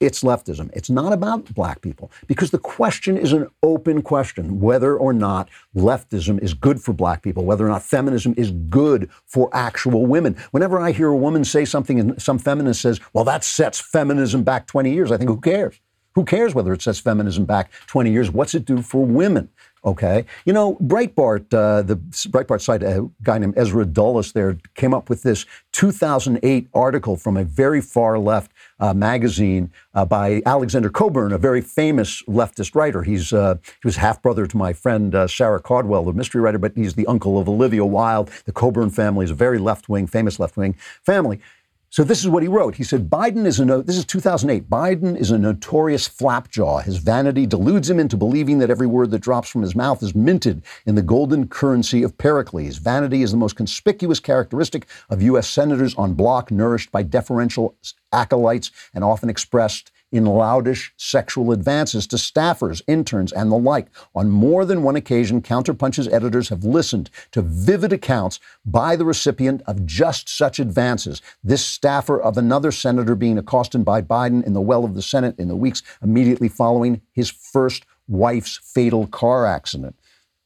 [0.00, 0.70] It's leftism.
[0.74, 5.48] It's not about black people because the question is an open question whether or not
[5.74, 10.36] leftism is good for black people, whether or not feminism is good for actual women.
[10.52, 14.44] Whenever I hear a woman say something and some feminist says, well, that sets feminism
[14.44, 15.80] back 20 years, I think, who cares?
[16.14, 18.30] Who cares whether it sets feminism back 20 years?
[18.30, 19.48] What's it do for women?
[19.84, 20.24] Okay.
[20.44, 25.08] You know, Breitbart, uh, the Breitbart site, a guy named Ezra Dulis there came up
[25.08, 31.32] with this 2008 article from a very far left uh, magazine uh, by Alexander Cockburn,
[31.32, 33.02] a very famous leftist writer.
[33.02, 36.58] He's uh, he was half brother to my friend uh, Sarah Caudwell, the mystery writer,
[36.58, 38.30] but he's the uncle of Olivia Wilde.
[38.44, 41.40] The Cockburn family is a very left wing, famous left wing family.
[41.90, 42.74] So this is what he wrote.
[42.74, 44.68] He said, Biden is a, no- this is 2008.
[44.68, 46.82] Biden is a notorious flapjaw.
[46.82, 50.14] His vanity deludes him into believing that every word that drops from his mouth is
[50.14, 52.76] minted in the golden currency of Pericles.
[52.76, 55.48] Vanity is the most conspicuous characteristic of U.S.
[55.48, 57.74] senators on block nourished by deferential
[58.12, 63.88] acolytes and often expressed in loudish sexual advances to staffers, interns, and the like.
[64.14, 69.62] On more than one occasion, Counterpunch's editors have listened to vivid accounts by the recipient
[69.66, 71.20] of just such advances.
[71.44, 75.38] This staffer of another senator being accosted by Biden in the well of the Senate
[75.38, 79.98] in the weeks immediately following his first wife's fatal car accident.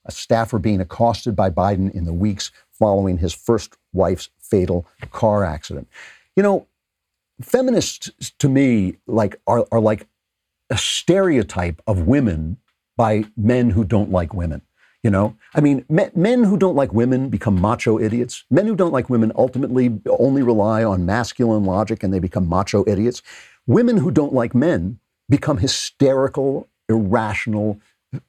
[0.04, 5.44] A staffer being accosted by Biden in the weeks following his first wife's fatal car
[5.44, 5.88] accident.
[6.34, 6.66] You know,
[7.44, 10.06] feminists to me like are, are like
[10.70, 12.58] a stereotype of women
[12.96, 14.62] by men who don't like women
[15.02, 15.36] you know?
[15.54, 18.44] I mean men, men who don't like women become macho idiots.
[18.50, 22.84] Men who don't like women ultimately only rely on masculine logic and they become macho
[22.86, 23.22] idiots.
[23.66, 27.80] Women who don't like men become hysterical irrational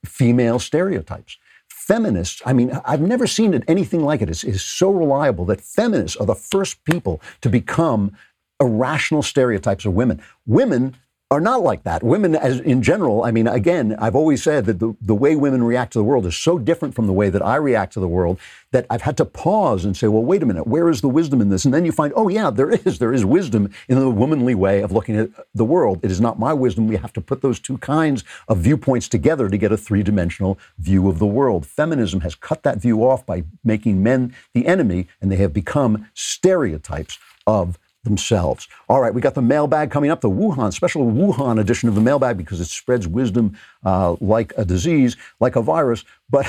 [0.05, 1.37] female stereotypes.
[1.67, 4.29] Feminists, I mean, I've never seen it, anything like it.
[4.29, 8.15] It's, it's so reliable that feminists are the first people to become
[8.59, 10.21] irrational stereotypes of women.
[10.45, 10.95] Women
[11.33, 12.03] are not like that.
[12.03, 15.63] Women, as in general, I mean, again, I've always said that the, the way women
[15.63, 18.07] react to the world is so different from the way that I react to the
[18.07, 18.39] world
[18.71, 21.41] that I've had to pause and say, well, wait a minute, where is the wisdom
[21.41, 21.65] in this?
[21.65, 22.99] And then you find, oh, yeah, there is.
[22.99, 25.99] There is wisdom in the womanly way of looking at the world.
[26.03, 26.87] It is not my wisdom.
[26.87, 30.59] We have to put those two kinds of viewpoints together to get a three dimensional
[30.77, 31.65] view of the world.
[31.65, 36.07] Feminism has cut that view off by making men the enemy, and they have become
[36.13, 38.67] stereotypes of themselves.
[38.89, 42.01] All right, we got the mailbag coming up, the Wuhan, special Wuhan edition of the
[42.01, 46.03] mailbag because it spreads wisdom uh, like a disease, like a virus.
[46.29, 46.47] But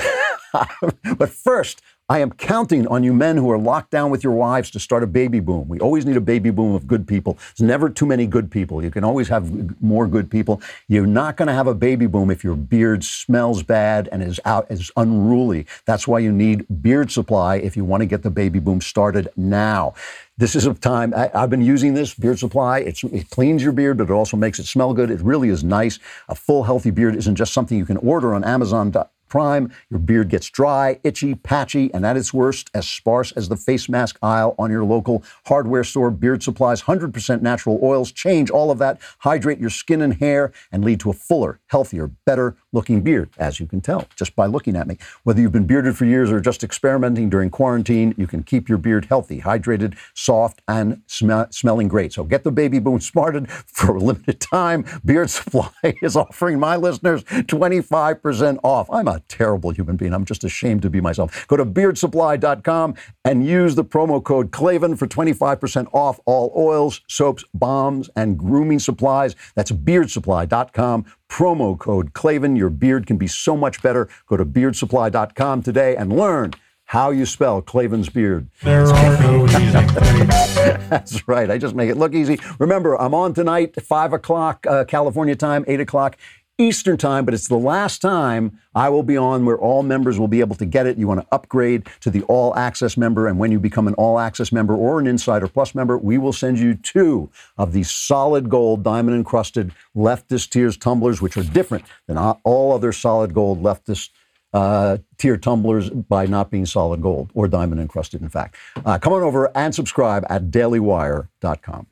[1.17, 4.69] but first, I am counting on you men who are locked down with your wives
[4.71, 5.67] to start a baby boom.
[5.67, 7.39] We always need a baby boom of good people.
[7.57, 8.83] There's never too many good people.
[8.83, 10.61] You can always have more good people.
[10.87, 14.39] You're not going to have a baby boom if your beard smells bad and is
[14.45, 15.65] out is unruly.
[15.85, 19.29] That's why you need Beard Supply if you want to get the baby boom started
[19.35, 19.95] now.
[20.37, 22.79] This is a time I, have been using this beard supply.
[22.79, 25.09] It's, it cleans your beard, but it also makes it smell good.
[25.09, 25.97] It really is nice.
[26.27, 28.91] A full, healthy beard isn't just something you can order on Amazon
[29.27, 33.57] prime, your beard gets dry, itchy, patchy, and at its worst, as sparse as the
[33.57, 36.11] face mask aisle on your local hardware store.
[36.11, 40.83] Beard supplies, 100% natural oils change all of that, hydrate your skin and hair, and
[40.83, 44.75] lead to a fuller, healthier, better looking beard, as you can tell just by looking
[44.75, 44.97] at me.
[45.23, 48.77] Whether you've been bearded for years or just experimenting during quarantine, you can keep your
[48.77, 52.13] beard healthy, hydrated, soft, and sm- smelling great.
[52.13, 54.85] So get the baby boom smarted for a limited time.
[55.03, 55.71] Beard Supply
[56.03, 58.89] is offering my listeners 25% off.
[58.91, 60.13] I'm a terrible human being.
[60.13, 61.47] I'm just ashamed to be myself.
[61.47, 67.45] Go to beardsupply.com and use the promo code Klavan for 25% off all oils, soaps,
[67.53, 69.35] balms, and grooming supplies.
[69.55, 71.05] That's beardsupply.com.
[71.35, 72.55] Promo code Klavan.
[72.55, 74.07] Your beard can be so much better.
[74.27, 76.53] Go to beardsupply.com today and learn
[76.85, 78.47] how you spell Klavan's beard.
[78.63, 79.69] There are no easy
[80.89, 81.51] That's right.
[81.51, 82.39] I just make it look easy.
[82.57, 86.15] Remember, I'm on tonight, 5 o'clock uh, California time, 8 o'clock
[86.57, 90.29] Eastern time, but it's the last time I will be on where all members will
[90.29, 90.97] be able to get it.
[90.97, 94.19] You want to upgrade to the All Access member, and when you become an All
[94.19, 98.49] Access member or an Insider Plus member, we will send you two of these solid
[98.49, 104.09] gold, diamond encrusted leftist tears tumblers, which are different than all other solid gold leftist
[104.53, 108.55] uh, tears tumblers by not being solid gold or diamond encrusted, in fact.
[108.85, 111.87] Uh, come on over and subscribe at dailywire.com.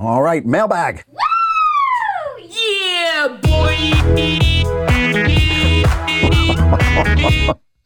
[0.00, 1.02] All right, mailbag.
[1.08, 1.18] Woo!
[2.48, 3.74] Yeah, boy.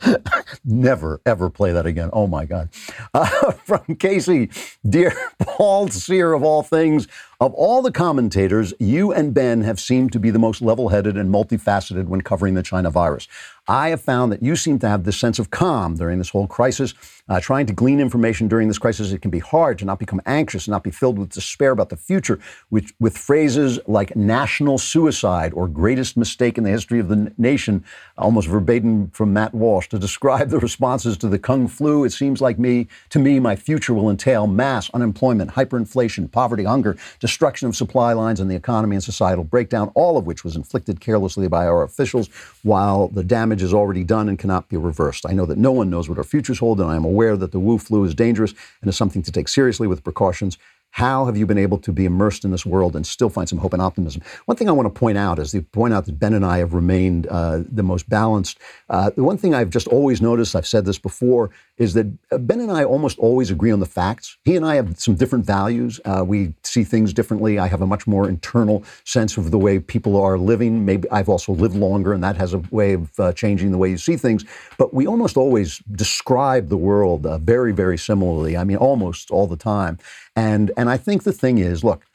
[0.64, 2.11] Never, ever play that again.
[2.12, 2.68] Oh my God.
[3.14, 4.51] Uh, from Casey,
[4.87, 7.09] dear Paul Sear of all things,
[7.40, 11.16] of all the commentators, you and Ben have seemed to be the most level headed
[11.16, 13.27] and multifaceted when covering the China virus.
[13.68, 16.48] I have found that you seem to have this sense of calm during this whole
[16.48, 16.94] crisis.
[17.29, 20.20] Uh, trying to glean information during this crisis, it can be hard to not become
[20.27, 25.53] anxious, not be filled with despair about the future, which, with phrases like national suicide
[25.55, 27.85] or greatest mistake in the history of the nation,
[28.18, 32.03] almost verbatim from Matt Walsh, to describe the responses to the Kung flu.
[32.05, 36.96] It seems like me, to me, my future will entail mass unemployment, hyperinflation, poverty, hunger,
[37.20, 41.01] destruction of supply lines and the economy and societal breakdown, all of which was inflicted
[41.01, 42.29] carelessly by our officials,
[42.64, 45.25] while the damage is already done and cannot be reversed.
[45.29, 47.53] I know that no one knows what our futures hold, and I am aware that
[47.53, 50.59] the Wu flu is dangerous and is something to take seriously with precautions.
[50.92, 53.59] How have you been able to be immersed in this world and still find some
[53.59, 54.20] hope and optimism?
[54.44, 56.59] One thing I want to point out is to point out that Ben and I
[56.59, 58.59] have remained uh, the most balanced.
[58.90, 62.37] Uh, the one thing I've just always noticed, I've said this before, is that uh,
[62.37, 64.37] Ben and I almost always agree on the facts.
[64.44, 65.98] He and I have some different values.
[66.05, 67.59] Uh, we see things differently.
[67.59, 70.85] I have a much more internal sense of the way people are living.
[70.85, 73.88] Maybe I've also lived longer, and that has a way of uh, changing the way
[73.88, 74.44] you see things.
[74.76, 78.59] But we almost always describe the world uh, very, very similarly.
[78.59, 79.98] I mean, almost all the time.
[80.37, 82.07] And and I think the thing is, look,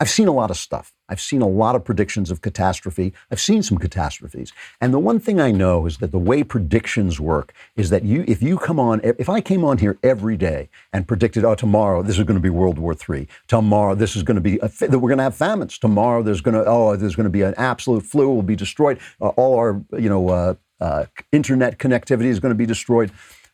[0.00, 0.92] I've seen a lot of stuff.
[1.08, 3.12] I've seen a lot of predictions of catastrophe.
[3.30, 4.52] I've seen some catastrophes.
[4.80, 8.24] And the one thing I know is that the way predictions work is that you
[8.26, 12.02] if you come on if I came on here every day and predicted oh tomorrow
[12.02, 13.28] this is going to be World War III.
[13.46, 15.78] Tomorrow this is going to be a, we're going to have famines.
[15.78, 18.98] Tomorrow there's going to oh there's going to be an absolute flu will be destroyed.
[19.20, 23.12] Uh, all our you know uh, uh, internet connectivity is going to be destroyed.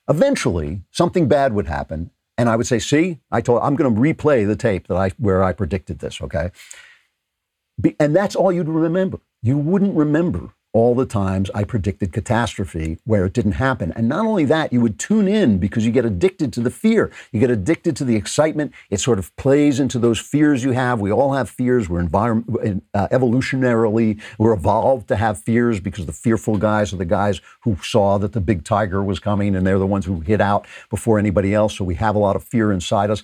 [0.09, 4.00] Eventually something bad would happen and I would say, "See, I told I'm going to
[4.00, 6.50] replay the tape that I where I predicted this." Okay,
[7.79, 9.18] Be, and that's all you'd remember.
[9.42, 13.93] You wouldn't remember all the times I predicted catastrophe where it didn't happen.
[13.97, 17.11] And not only that, you would tune in because you get addicted to the fear.
[17.33, 18.73] You get addicted to the excitement.
[18.89, 21.01] It sort of plays into those fears you have.
[21.01, 21.89] We all have fears.
[21.89, 27.05] We're environment, uh, evolutionarily, we're evolved to have fears because the fearful guys are the
[27.05, 30.41] guys who saw that the big tiger was coming and they're the ones who hid
[30.41, 31.77] out before anybody else.
[31.77, 33.23] So we have a lot of fear inside us.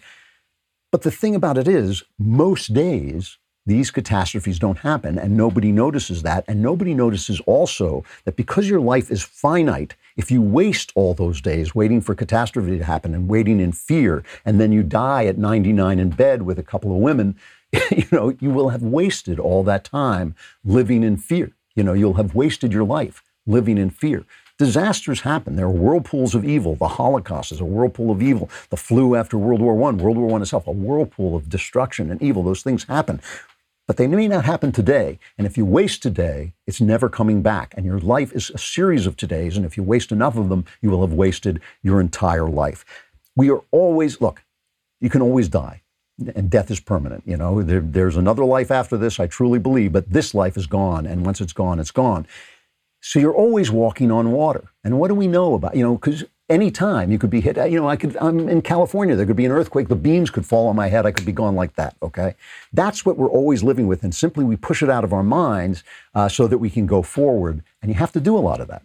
[0.93, 6.23] But the thing about it is, most days, these catastrophes don't happen and nobody notices
[6.23, 11.15] that and nobody notices also that because your life is finite if you waste all
[11.15, 15.27] those days waiting for catastrophe to happen and waiting in fear and then you die
[15.27, 17.37] at 99 in bed with a couple of women
[17.91, 22.15] you know you will have wasted all that time living in fear you know you'll
[22.15, 24.25] have wasted your life living in fear
[24.59, 25.57] disasters happen.
[25.57, 26.77] There are whirlpools of evil.
[26.77, 28.49] The Holocaust is a whirlpool of evil.
[28.71, 32.23] The flu after World War I, World War I itself, a whirlpool of destruction and
[32.23, 32.43] evil.
[32.43, 33.21] Those things happen.
[33.87, 35.19] But they may not happen today.
[35.39, 37.75] And if you waste today, it's never coming back.
[37.77, 39.57] And your life is a series of todays.
[39.57, 42.85] And if you waste enough of them, you will have wasted your entire life.
[43.37, 44.43] We are always, look,
[45.01, 45.83] you can always die.
[46.35, 47.23] And death is permanent.
[47.27, 50.67] You know, there, there's another life after this, I truly believe, but this life is
[50.67, 51.07] gone.
[51.07, 52.27] And once it's gone, it's gone.
[53.01, 54.71] So you're always walking on water.
[54.83, 57.79] And what do we know about, you know, because anytime you could be hit, you
[57.79, 60.69] know, I could, I'm in California, there could be an earthquake, the beams could fall
[60.69, 62.35] on my head, I could be gone like that, okay?
[62.73, 64.05] That's what we're always living with.
[64.05, 65.83] And simply we push it out of our minds
[66.15, 67.63] uh, so that we can go forward.
[67.83, 68.83] And you have to do a lot of that.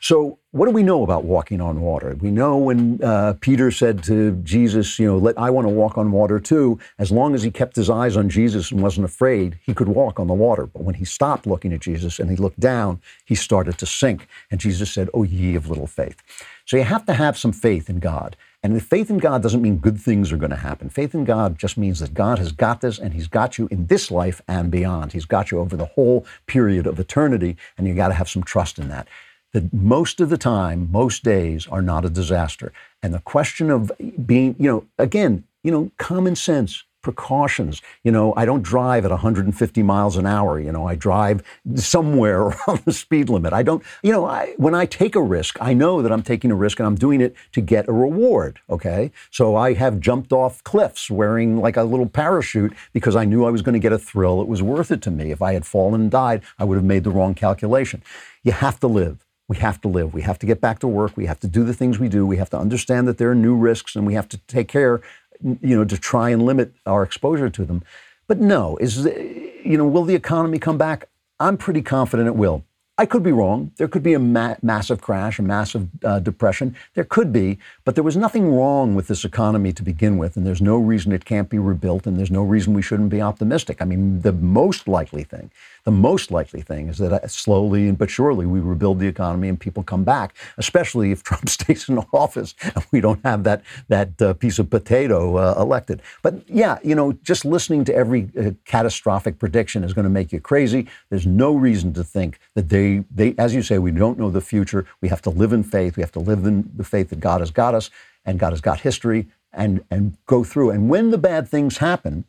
[0.00, 2.16] So, what do we know about walking on water?
[2.20, 5.96] We know when uh, Peter said to Jesus, you know, Let, I want to walk
[5.96, 9.58] on water too, as long as he kept his eyes on Jesus and wasn't afraid,
[9.64, 10.66] he could walk on the water.
[10.66, 14.28] But when he stopped looking at Jesus and he looked down, he started to sink.
[14.50, 16.22] And Jesus said, Oh, ye of little faith.
[16.66, 18.36] So, you have to have some faith in God.
[18.62, 20.90] And faith in God doesn't mean good things are going to happen.
[20.90, 23.86] Faith in God just means that God has got this and He's got you in
[23.86, 25.12] this life and beyond.
[25.12, 28.42] He's got you over the whole period of eternity, and you got to have some
[28.42, 29.08] trust in that
[29.52, 32.72] that most of the time, most days are not a disaster.
[33.02, 33.90] And the question of
[34.26, 37.82] being, you know, again, you know, common sense, precautions.
[38.02, 40.58] You know, I don't drive at 150 miles an hour.
[40.58, 41.40] You know, I drive
[41.76, 43.52] somewhere around the speed limit.
[43.52, 46.50] I don't, you know, I, when I take a risk, I know that I'm taking
[46.50, 48.58] a risk and I'm doing it to get a reward.
[48.68, 49.12] Okay.
[49.30, 53.50] So I have jumped off cliffs wearing like a little parachute because I knew I
[53.50, 54.40] was going to get a thrill.
[54.40, 55.30] It was worth it to me.
[55.30, 58.02] If I had fallen and died, I would have made the wrong calculation.
[58.42, 60.12] You have to live we have to live.
[60.12, 61.16] We have to get back to work.
[61.16, 62.26] We have to do the things we do.
[62.26, 65.00] We have to understand that there are new risks and we have to take care,
[65.42, 67.82] you know, to try and limit our exposure to them.
[68.26, 71.08] But no, is, you know, will the economy come back?
[71.38, 72.64] I'm pretty confident it will.
[72.98, 73.72] I could be wrong.
[73.76, 76.74] There could be a ma- massive crash, a massive uh, depression.
[76.94, 80.46] There could be, but there was nothing wrong with this economy to begin with, and
[80.46, 83.82] there's no reason it can't be rebuilt, and there's no reason we shouldn't be optimistic.
[83.82, 85.50] I mean, the most likely thing
[85.86, 89.58] the most likely thing is that uh, slowly but surely we rebuild the economy and
[89.58, 94.20] people come back, especially if Trump stays in office and we don't have that, that
[94.20, 96.02] uh, piece of potato uh, elected.
[96.22, 100.32] But yeah, you know, just listening to every uh, catastrophic prediction is going to make
[100.32, 100.88] you crazy.
[101.08, 104.40] There's no reason to think that they, they, as you say, we don't know the
[104.40, 104.86] future.
[105.00, 105.96] We have to live in faith.
[105.96, 107.90] We have to live in the faith that God has got us
[108.24, 110.70] and God has got history and, and go through.
[110.70, 112.24] And when the bad things happen,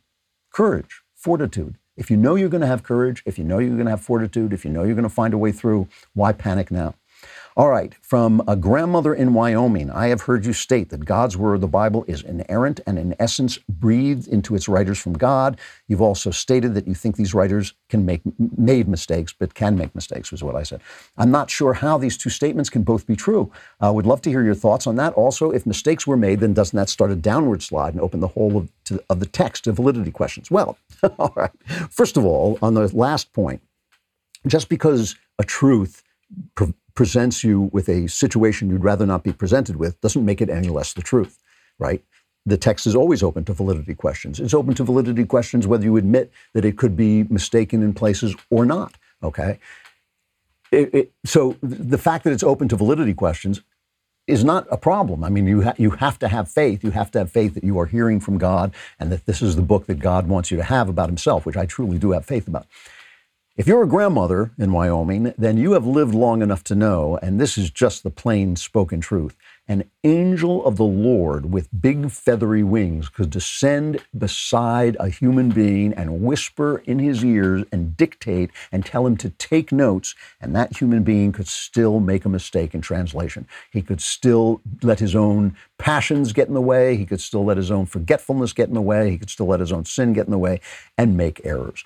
[0.51, 3.85] courage, fortitude, if you know you're going to have courage, if you know you're going
[3.85, 6.71] to have fortitude, if you know you're going to find a way through, why panic
[6.71, 6.93] now?
[7.57, 11.59] All right, from a grandmother in Wyoming, I have heard you state that God's Word,
[11.59, 15.59] the Bible, is inerrant and in essence breathed into its writers from God.
[15.87, 19.95] You've also stated that you think these writers can make made mistakes, but can make
[19.95, 20.81] mistakes, was what I said.
[21.17, 23.51] I'm not sure how these two statements can both be true.
[23.81, 25.13] I uh, would love to hear your thoughts on that.
[25.13, 28.27] Also, if mistakes were made, then doesn't that start a downward slide and open the
[28.27, 30.51] whole of, to, of the text to validity questions?
[30.51, 30.77] Well,
[31.17, 31.49] all right.
[31.89, 33.63] First of all, on the last point,
[34.45, 36.03] just because a truth
[36.53, 40.49] pre- presents you with a situation you'd rather not be presented with doesn't make it
[40.49, 41.37] any less the truth,
[41.77, 42.03] right?
[42.47, 44.39] The text is always open to validity questions.
[44.39, 48.35] It's open to validity questions whether you admit that it could be mistaken in places
[48.49, 49.59] or not, okay?
[50.71, 53.61] It, it, so the fact that it's open to validity questions
[54.25, 55.23] is not a problem.
[55.23, 56.83] I mean, you, ha- you have to have faith.
[56.83, 59.55] You have to have faith that you are hearing from God and that this is
[59.55, 62.25] the book that God wants you to have about Himself, which I truly do have
[62.25, 62.65] faith about.
[63.57, 67.41] If you're a grandmother in Wyoming, then you have lived long enough to know, and
[67.41, 69.35] this is just the plain spoken truth.
[69.67, 75.91] An angel of the Lord with big feathery wings could descend beside a human being
[75.93, 80.77] and whisper in his ears and dictate and tell him to take notes, and that
[80.77, 83.47] human being could still make a mistake in translation.
[83.71, 87.57] He could still let his own passions get in the way, he could still let
[87.57, 90.27] his own forgetfulness get in the way, he could still let his own sin get
[90.27, 90.61] in the way
[90.95, 91.83] and make errors.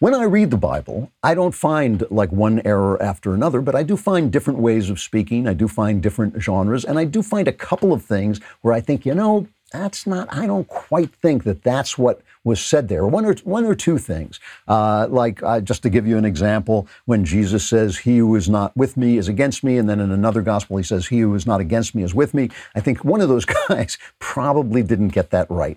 [0.00, 3.82] When I read the Bible, I don't find like one error after another, but I
[3.82, 5.46] do find different ways of speaking.
[5.46, 8.80] I do find different genres, and I do find a couple of things where I
[8.80, 13.06] think, you know, that's not, I don't quite think that that's what was said there.
[13.06, 14.40] One or, one or two things.
[14.66, 18.48] Uh, like, uh, just to give you an example, when Jesus says, He who is
[18.48, 21.34] not with me is against me, and then in another gospel he says, He who
[21.34, 25.08] is not against me is with me, I think one of those guys probably didn't
[25.08, 25.76] get that right.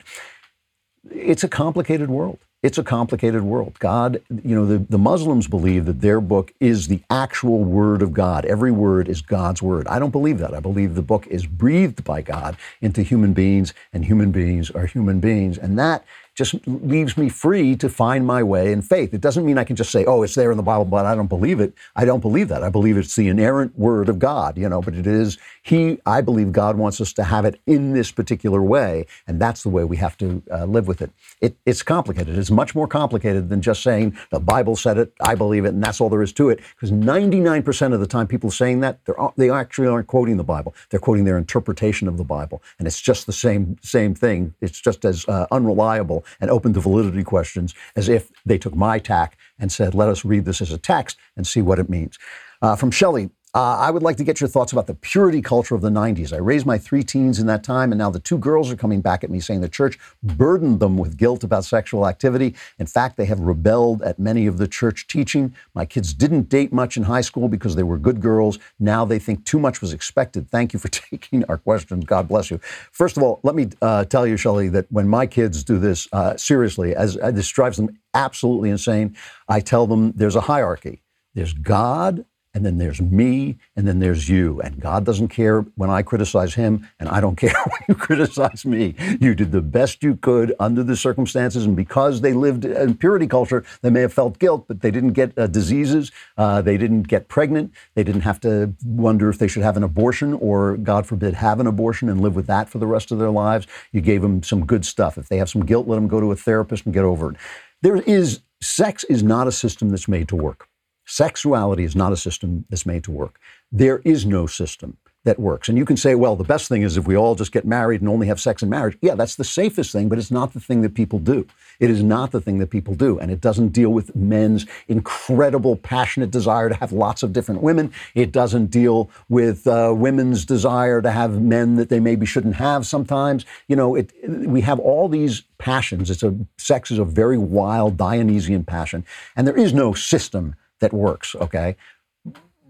[1.12, 3.78] It's a complicated world it's a complicated world.
[3.80, 8.14] God, you know, the, the Muslims believe that their book is the actual word of
[8.14, 8.46] God.
[8.46, 9.86] Every word is God's word.
[9.88, 10.54] I don't believe that.
[10.54, 14.86] I believe the book is breathed by God into human beings, and human beings are
[14.86, 15.58] human beings.
[15.58, 16.06] And that
[16.36, 19.14] just leaves me free to find my way in faith.
[19.14, 21.16] It doesn't mean I can just say, oh, it's there in the Bible, but I
[21.16, 21.74] don't believe it.
[21.96, 22.64] I don't believe that.
[22.64, 26.22] I believe it's the inerrant word of God, you know, but it is He, I
[26.22, 29.84] believe God wants us to have it in this particular way, and that's the way
[29.84, 31.12] we have to uh, live with it.
[31.42, 31.56] it.
[31.66, 32.38] It's complicated.
[32.38, 35.84] It's much more complicated than just saying the Bible said it, I believe it, and
[35.84, 36.60] that's all there is to it.
[36.76, 39.00] Because 99% of the time people saying that,
[39.38, 40.74] they actually aren't quoting the Bible.
[40.90, 42.62] They're quoting their interpretation of the Bible.
[42.80, 44.54] And it's just the same, same thing.
[44.62, 49.00] It's just as uh, unreliable and opened the validity questions as if they took my
[49.00, 52.18] tack and said, let us read this as a text and see what it means.
[52.62, 55.76] Uh, from Shelley, uh, I would like to get your thoughts about the purity culture
[55.76, 56.34] of the 90s.
[56.34, 59.00] I raised my three teens in that time, and now the two girls are coming
[59.00, 62.56] back at me saying the church burdened them with guilt about sexual activity.
[62.80, 65.54] In fact, they have rebelled at many of the church teaching.
[65.76, 68.58] My kids didn't date much in high school because they were good girls.
[68.80, 70.50] Now they think too much was expected.
[70.50, 72.06] Thank you for taking our questions.
[72.06, 72.60] God bless you.
[72.92, 76.08] First of all, let me uh, tell you, Shelley, that when my kids do this,
[76.12, 79.16] uh, seriously, as uh, this drives them absolutely insane,
[79.48, 81.04] I tell them there's a hierarchy.
[81.36, 84.62] There's God, and then there's me, and then there's you.
[84.62, 88.66] And God doesn't care when I criticize him, and I don't care when you criticize
[88.66, 88.96] me.
[89.20, 93.28] You did the best you could under the circumstances, and because they lived in purity
[93.28, 97.04] culture, they may have felt guilt, but they didn't get uh, diseases, uh, they didn't
[97.04, 101.08] get pregnant, they didn't have to wonder if they should have an abortion or, God
[101.08, 103.68] forbid, have an abortion and live with that for the rest of their lives.
[103.92, 105.18] You gave them some good stuff.
[105.18, 107.38] If they have some guilt, let them go to a therapist and get over it.
[107.82, 110.68] There is sex is not a system that's made to work.
[111.06, 113.40] Sexuality is not a system that's made to work.
[113.72, 115.70] There is no system that works.
[115.70, 118.02] And you can say, well, the best thing is if we all just get married
[118.02, 118.98] and only have sex in marriage.
[119.02, 121.48] Yeah, that's the safest thing, but it's not the thing that people do.
[121.80, 123.20] It is not the thing that people do.
[123.20, 127.94] And it doesn't deal with men's incredible, passionate desire to have lots of different women.
[128.16, 132.86] It doesn't deal with uh, women's desire to have men that they maybe shouldn't have
[132.86, 133.46] sometimes.
[133.68, 136.12] You know, it, we have all these passions.
[136.12, 139.06] It's a sex is a very wild Dionysian passion.
[139.38, 141.76] And there is no system that works, okay?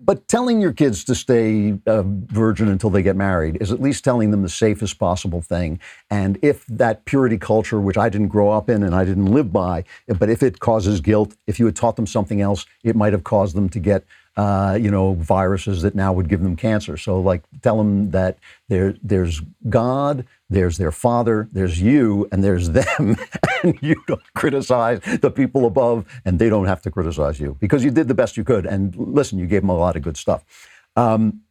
[0.05, 4.03] But telling your kids to stay a virgin until they get married is at least
[4.03, 5.79] telling them the safest possible thing.
[6.09, 9.53] And if that purity culture, which I didn't grow up in and I didn't live
[9.53, 9.85] by,
[10.19, 13.23] but if it causes guilt, if you had taught them something else, it might have
[13.23, 14.03] caused them to get
[14.35, 16.97] uh, you know, viruses that now would give them cancer.
[16.97, 22.71] So, like, tell them that there, there's God, there's their Father, there's you, and there's
[22.71, 23.15] them,
[23.63, 27.83] and you don't criticize the people above, and they don't have to criticize you because
[27.83, 28.65] you did the best you could.
[28.65, 30.43] And listen, you gave them a lot of good stuff.
[30.95, 31.42] Um,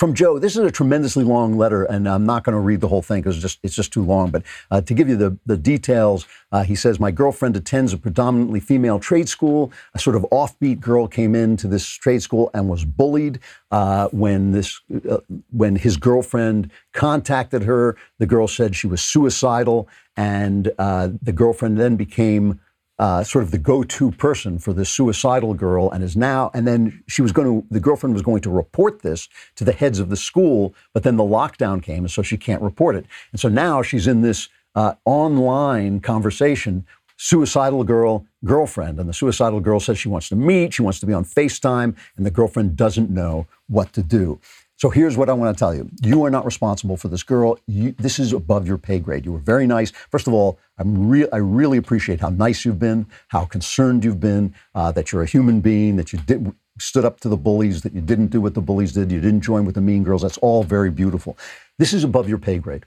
[0.00, 2.88] from Joe, this is a tremendously long letter, and I'm not going to read the
[2.88, 4.30] whole thing because it's just, it's just too long.
[4.30, 7.98] But uh, to give you the, the details, uh, he says, My girlfriend attends a
[7.98, 9.70] predominantly female trade school.
[9.92, 13.40] A sort of offbeat girl came into this trade school and was bullied.
[13.70, 14.80] Uh, when, this,
[15.10, 15.18] uh,
[15.50, 19.86] when his girlfriend contacted her, the girl said she was suicidal,
[20.16, 22.58] and uh, the girlfriend then became
[23.00, 27.02] uh, sort of the go-to person for this suicidal girl and is now and then
[27.08, 29.26] she was going to the girlfriend was going to report this
[29.56, 32.60] to the heads of the school but then the lockdown came and so she can't
[32.60, 33.06] report it.
[33.32, 36.84] And so now she's in this uh, online conversation
[37.16, 41.06] suicidal girl girlfriend and the suicidal girl says she wants to meet she wants to
[41.06, 44.38] be on facetime and the girlfriend doesn't know what to do
[44.80, 45.90] so here's what I want to tell you.
[46.00, 47.58] You are not responsible for this girl.
[47.66, 49.26] You, this is above your pay grade.
[49.26, 49.90] You were very nice.
[49.90, 54.20] First of all, I'm re- I really appreciate how nice you've been, how concerned you've
[54.20, 57.82] been, uh, that you're a human being, that you did, stood up to the bullies,
[57.82, 60.22] that you didn't do what the bullies did, you didn't join with the mean girls.
[60.22, 61.36] That's all very beautiful.
[61.78, 62.86] This is above your pay grade.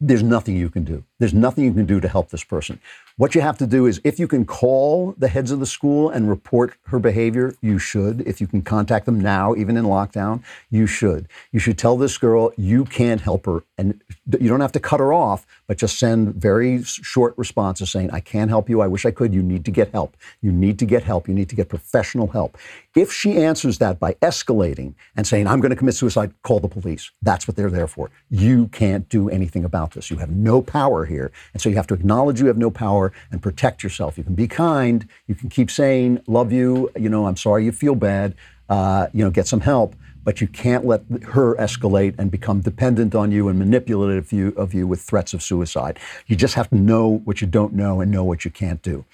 [0.00, 1.02] There's nothing you can do.
[1.18, 2.78] There's nothing you can do to help this person.
[3.16, 6.10] What you have to do is if you can call the heads of the school
[6.10, 8.22] and report her behavior, you should.
[8.22, 11.28] If you can contact them now, even in lockdown, you should.
[11.52, 13.62] You should tell this girl you can't help her.
[13.78, 14.02] And
[14.40, 18.18] you don't have to cut her off, but just send very short responses saying, I
[18.18, 18.80] can't help you.
[18.80, 19.32] I wish I could.
[19.32, 20.16] You need to get help.
[20.42, 21.28] You need to get help.
[21.28, 22.58] You need to get professional help.
[22.96, 26.68] If she answers that by escalating and saying, I'm going to commit suicide, call the
[26.68, 27.12] police.
[27.22, 28.10] That's what they're there for.
[28.28, 30.10] You can't do anything about this.
[30.10, 31.30] You have no power here.
[31.52, 34.16] And so you have to acknowledge you have no power and protect yourself.
[34.16, 35.08] You can be kind.
[35.26, 36.90] You can keep saying, love you.
[36.96, 38.34] You know, I'm sorry you feel bad.
[38.68, 39.94] Uh, you know, get some help.
[40.22, 41.02] But you can't let
[41.32, 45.34] her escalate and become dependent on you and manipulative of you, of you with threats
[45.34, 45.98] of suicide.
[46.26, 49.04] You just have to know what you don't know and know what you can't do.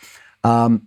[0.44, 0.86] Um,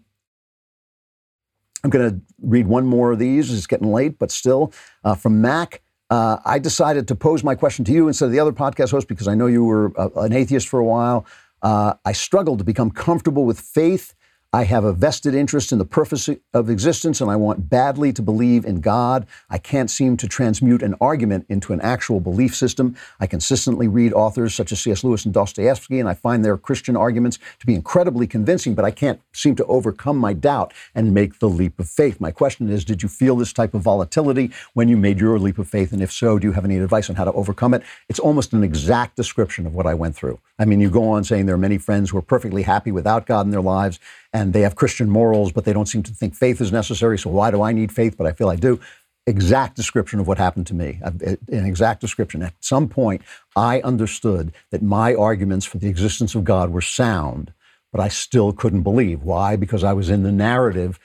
[1.83, 3.51] I'm going to read one more of these.
[3.51, 4.71] It's getting late, but still.
[5.03, 8.39] Uh, from Mac, uh, I decided to pose my question to you instead of the
[8.39, 11.25] other podcast host because I know you were a, an atheist for a while.
[11.63, 14.13] Uh, I struggled to become comfortable with faith
[14.55, 18.21] I have a vested interest in the purpose of existence and I want badly to
[18.21, 19.25] believe in God.
[19.49, 22.95] I can't seem to transmute an argument into an actual belief system.
[23.19, 25.03] I consistently read authors such as C.S.
[25.03, 28.91] Lewis and Dostoevsky, and I find their Christian arguments to be incredibly convincing, but I
[28.91, 32.21] can't seem to overcome my doubt and make the leap of faith.
[32.21, 35.57] My question is Did you feel this type of volatility when you made your leap
[35.57, 35.91] of faith?
[35.91, 37.81] And if so, do you have any advice on how to overcome it?
[38.07, 40.39] It's almost an exact description of what I went through.
[40.59, 43.25] I mean, you go on saying there are many friends who are perfectly happy without
[43.25, 43.99] God in their lives
[44.33, 47.17] and they have Christian morals, but they don't seem to think faith is necessary.
[47.19, 48.17] So why do I need faith?
[48.17, 48.79] But I feel I do.
[49.25, 50.99] Exact description of what happened to me.
[51.03, 51.11] Uh,
[51.47, 52.41] an exact description.
[52.41, 53.21] At some point,
[53.55, 57.53] I understood that my arguments for the existence of God were sound,
[57.91, 59.23] but I still couldn't believe.
[59.23, 59.55] Why?
[59.55, 60.99] Because I was in the narrative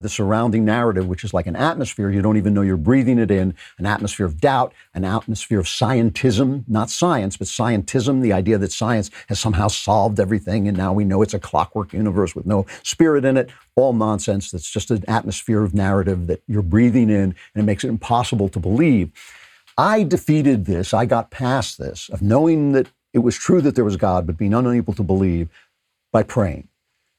[0.00, 2.08] the surrounding narrative, which is like an atmosphere.
[2.08, 5.66] You don't even know you're breathing it in an atmosphere of doubt, an atmosphere of
[5.66, 10.92] scientism, not science, but scientism, the idea that science has somehow solved everything and now
[10.92, 13.50] we know it's a clockwork universe with no spirit in it.
[13.74, 14.52] All nonsense.
[14.52, 18.48] That's just an atmosphere of narrative that you're breathing in and it makes it impossible
[18.50, 19.10] to believe.
[19.76, 20.94] I defeated this.
[20.94, 24.36] I got past this of knowing that it was true that there was God, but
[24.36, 25.48] being unable to believe
[26.12, 26.68] by praying.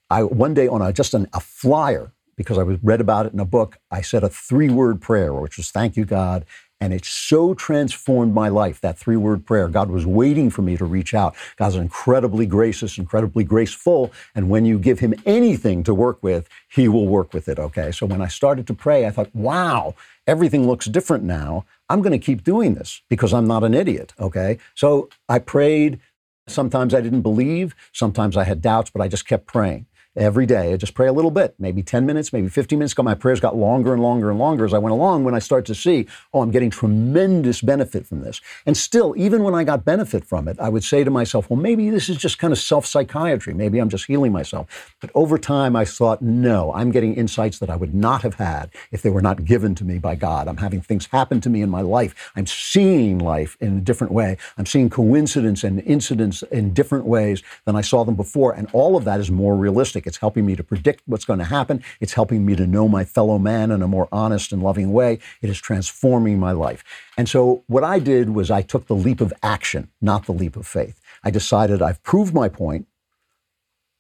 [0.10, 3.34] I one day on a, just an, a flyer because I was read about it
[3.34, 3.80] in a book.
[3.92, 6.46] I said a three word prayer, which was thank you, God.
[6.80, 9.68] And it so transformed my life, that three word prayer.
[9.68, 11.36] God was waiting for me to reach out.
[11.58, 14.14] God's incredibly gracious, incredibly graceful.
[14.34, 17.60] And when you give him anything to work with, he will work with it.
[17.60, 17.92] Okay.
[17.92, 19.94] So when I started to pray, I thought, wow,
[20.26, 21.66] everything looks different now.
[21.90, 24.14] I'm going to keep doing this because I'm not an idiot.
[24.18, 24.60] Okay.
[24.76, 26.00] So I prayed.
[26.48, 27.76] Sometimes I didn't believe.
[27.92, 29.88] Sometimes I had doubts, but I just kept praying
[30.20, 30.74] every day.
[30.74, 32.98] I just pray a little bit, maybe 10 minutes, maybe 15 minutes.
[33.00, 35.66] My prayers got longer and longer and longer as I went along when I started
[35.68, 38.42] to see, oh, I'm getting tremendous benefit from this.
[38.66, 41.58] And still, even when I got benefit from it, I would say to myself, well,
[41.58, 43.54] maybe this is just kind of self psychiatry.
[43.54, 44.94] Maybe I'm just healing myself.
[45.00, 48.70] But over time, I thought, no, I'm getting insights that I would not have had
[48.92, 50.50] if they were not given to me by God.
[50.50, 52.32] I'm having things happen to me in my life.
[52.36, 54.38] I'm seeing life in a different way.
[54.58, 58.52] I'm seeing coincidence and incidents in different ways than I saw them before.
[58.54, 60.09] And all of that is more realistic.
[60.10, 61.82] It's helping me to predict what's going to happen.
[62.02, 65.20] It's helping me to know my fellow man in a more honest and loving way.
[65.42, 66.84] It is transforming my life.
[67.18, 70.58] And so what I did was I took the leap of action, not the leap
[70.58, 71.00] of faith.
[71.24, 72.88] I decided I've proved my point.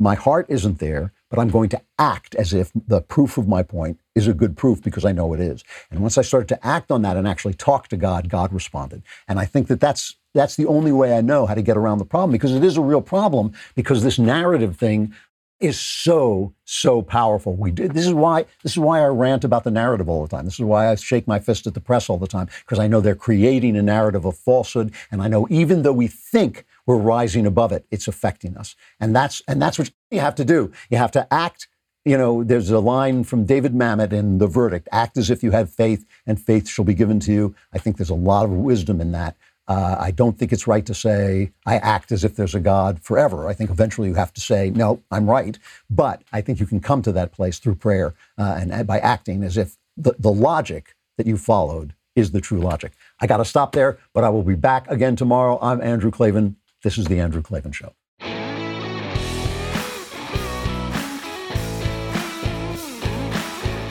[0.01, 3.63] My heart isn't there, but I'm going to act as if the proof of my
[3.63, 5.63] point is a good proof because I know it is.
[5.91, 9.03] And once I started to act on that and actually talk to God, God responded.
[9.27, 11.97] And I think that that's that's the only way I know how to get around
[11.97, 15.13] the problem because it is a real problem because this narrative thing
[15.59, 17.55] is so so powerful.
[17.55, 17.93] We did.
[17.93, 20.45] This is why this is why I rant about the narrative all the time.
[20.45, 22.87] This is why I shake my fist at the press all the time because I
[22.87, 26.97] know they're creating a narrative of falsehood, and I know even though we think we're
[26.97, 28.75] rising above it, it's affecting us.
[28.99, 30.71] And that's and that's what you have to do.
[30.89, 31.67] You have to act.
[32.05, 35.51] You know, there's a line from David Mamet in The Verdict: "Act as if you
[35.51, 38.51] had faith, and faith shall be given to you." I think there's a lot of
[38.51, 39.35] wisdom in that.
[39.69, 43.01] Uh, I don't think it's right to say, I act as if there's a God
[43.03, 43.47] forever.
[43.49, 45.59] I think eventually you have to say, no, I'm right.
[45.89, 49.43] But I think you can come to that place through prayer uh, and by acting
[49.43, 52.93] as if the, the logic that you followed is the true logic.
[53.21, 55.59] I got to stop there, but I will be back again tomorrow.
[55.61, 56.57] I'm Andrew Klavan.
[56.83, 57.93] This is The Andrew Klavan Show.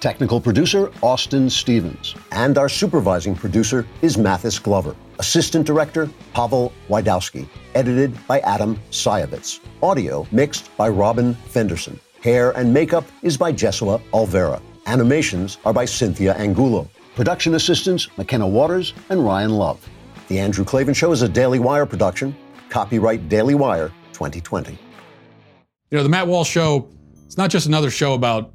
[0.00, 2.14] Technical producer, Austin Stevens.
[2.32, 4.96] And our supervising producer is Mathis Glover.
[5.18, 7.46] Assistant director, Pavel Wydowski.
[7.74, 9.60] Edited by Adam Sayevitz.
[9.82, 12.00] Audio mixed by Robin Fenderson.
[12.22, 14.62] Hair and makeup is by Jesua Alvera.
[14.86, 16.88] Animations are by Cynthia Angulo.
[17.14, 19.86] Production assistants, McKenna Waters and Ryan Love.
[20.28, 22.34] The Andrew Klavan Show is a Daily Wire production.
[22.70, 24.72] Copyright Daily Wire 2020.
[24.72, 26.88] You know, the Matt Walsh Show,
[27.26, 28.54] it's not just another show about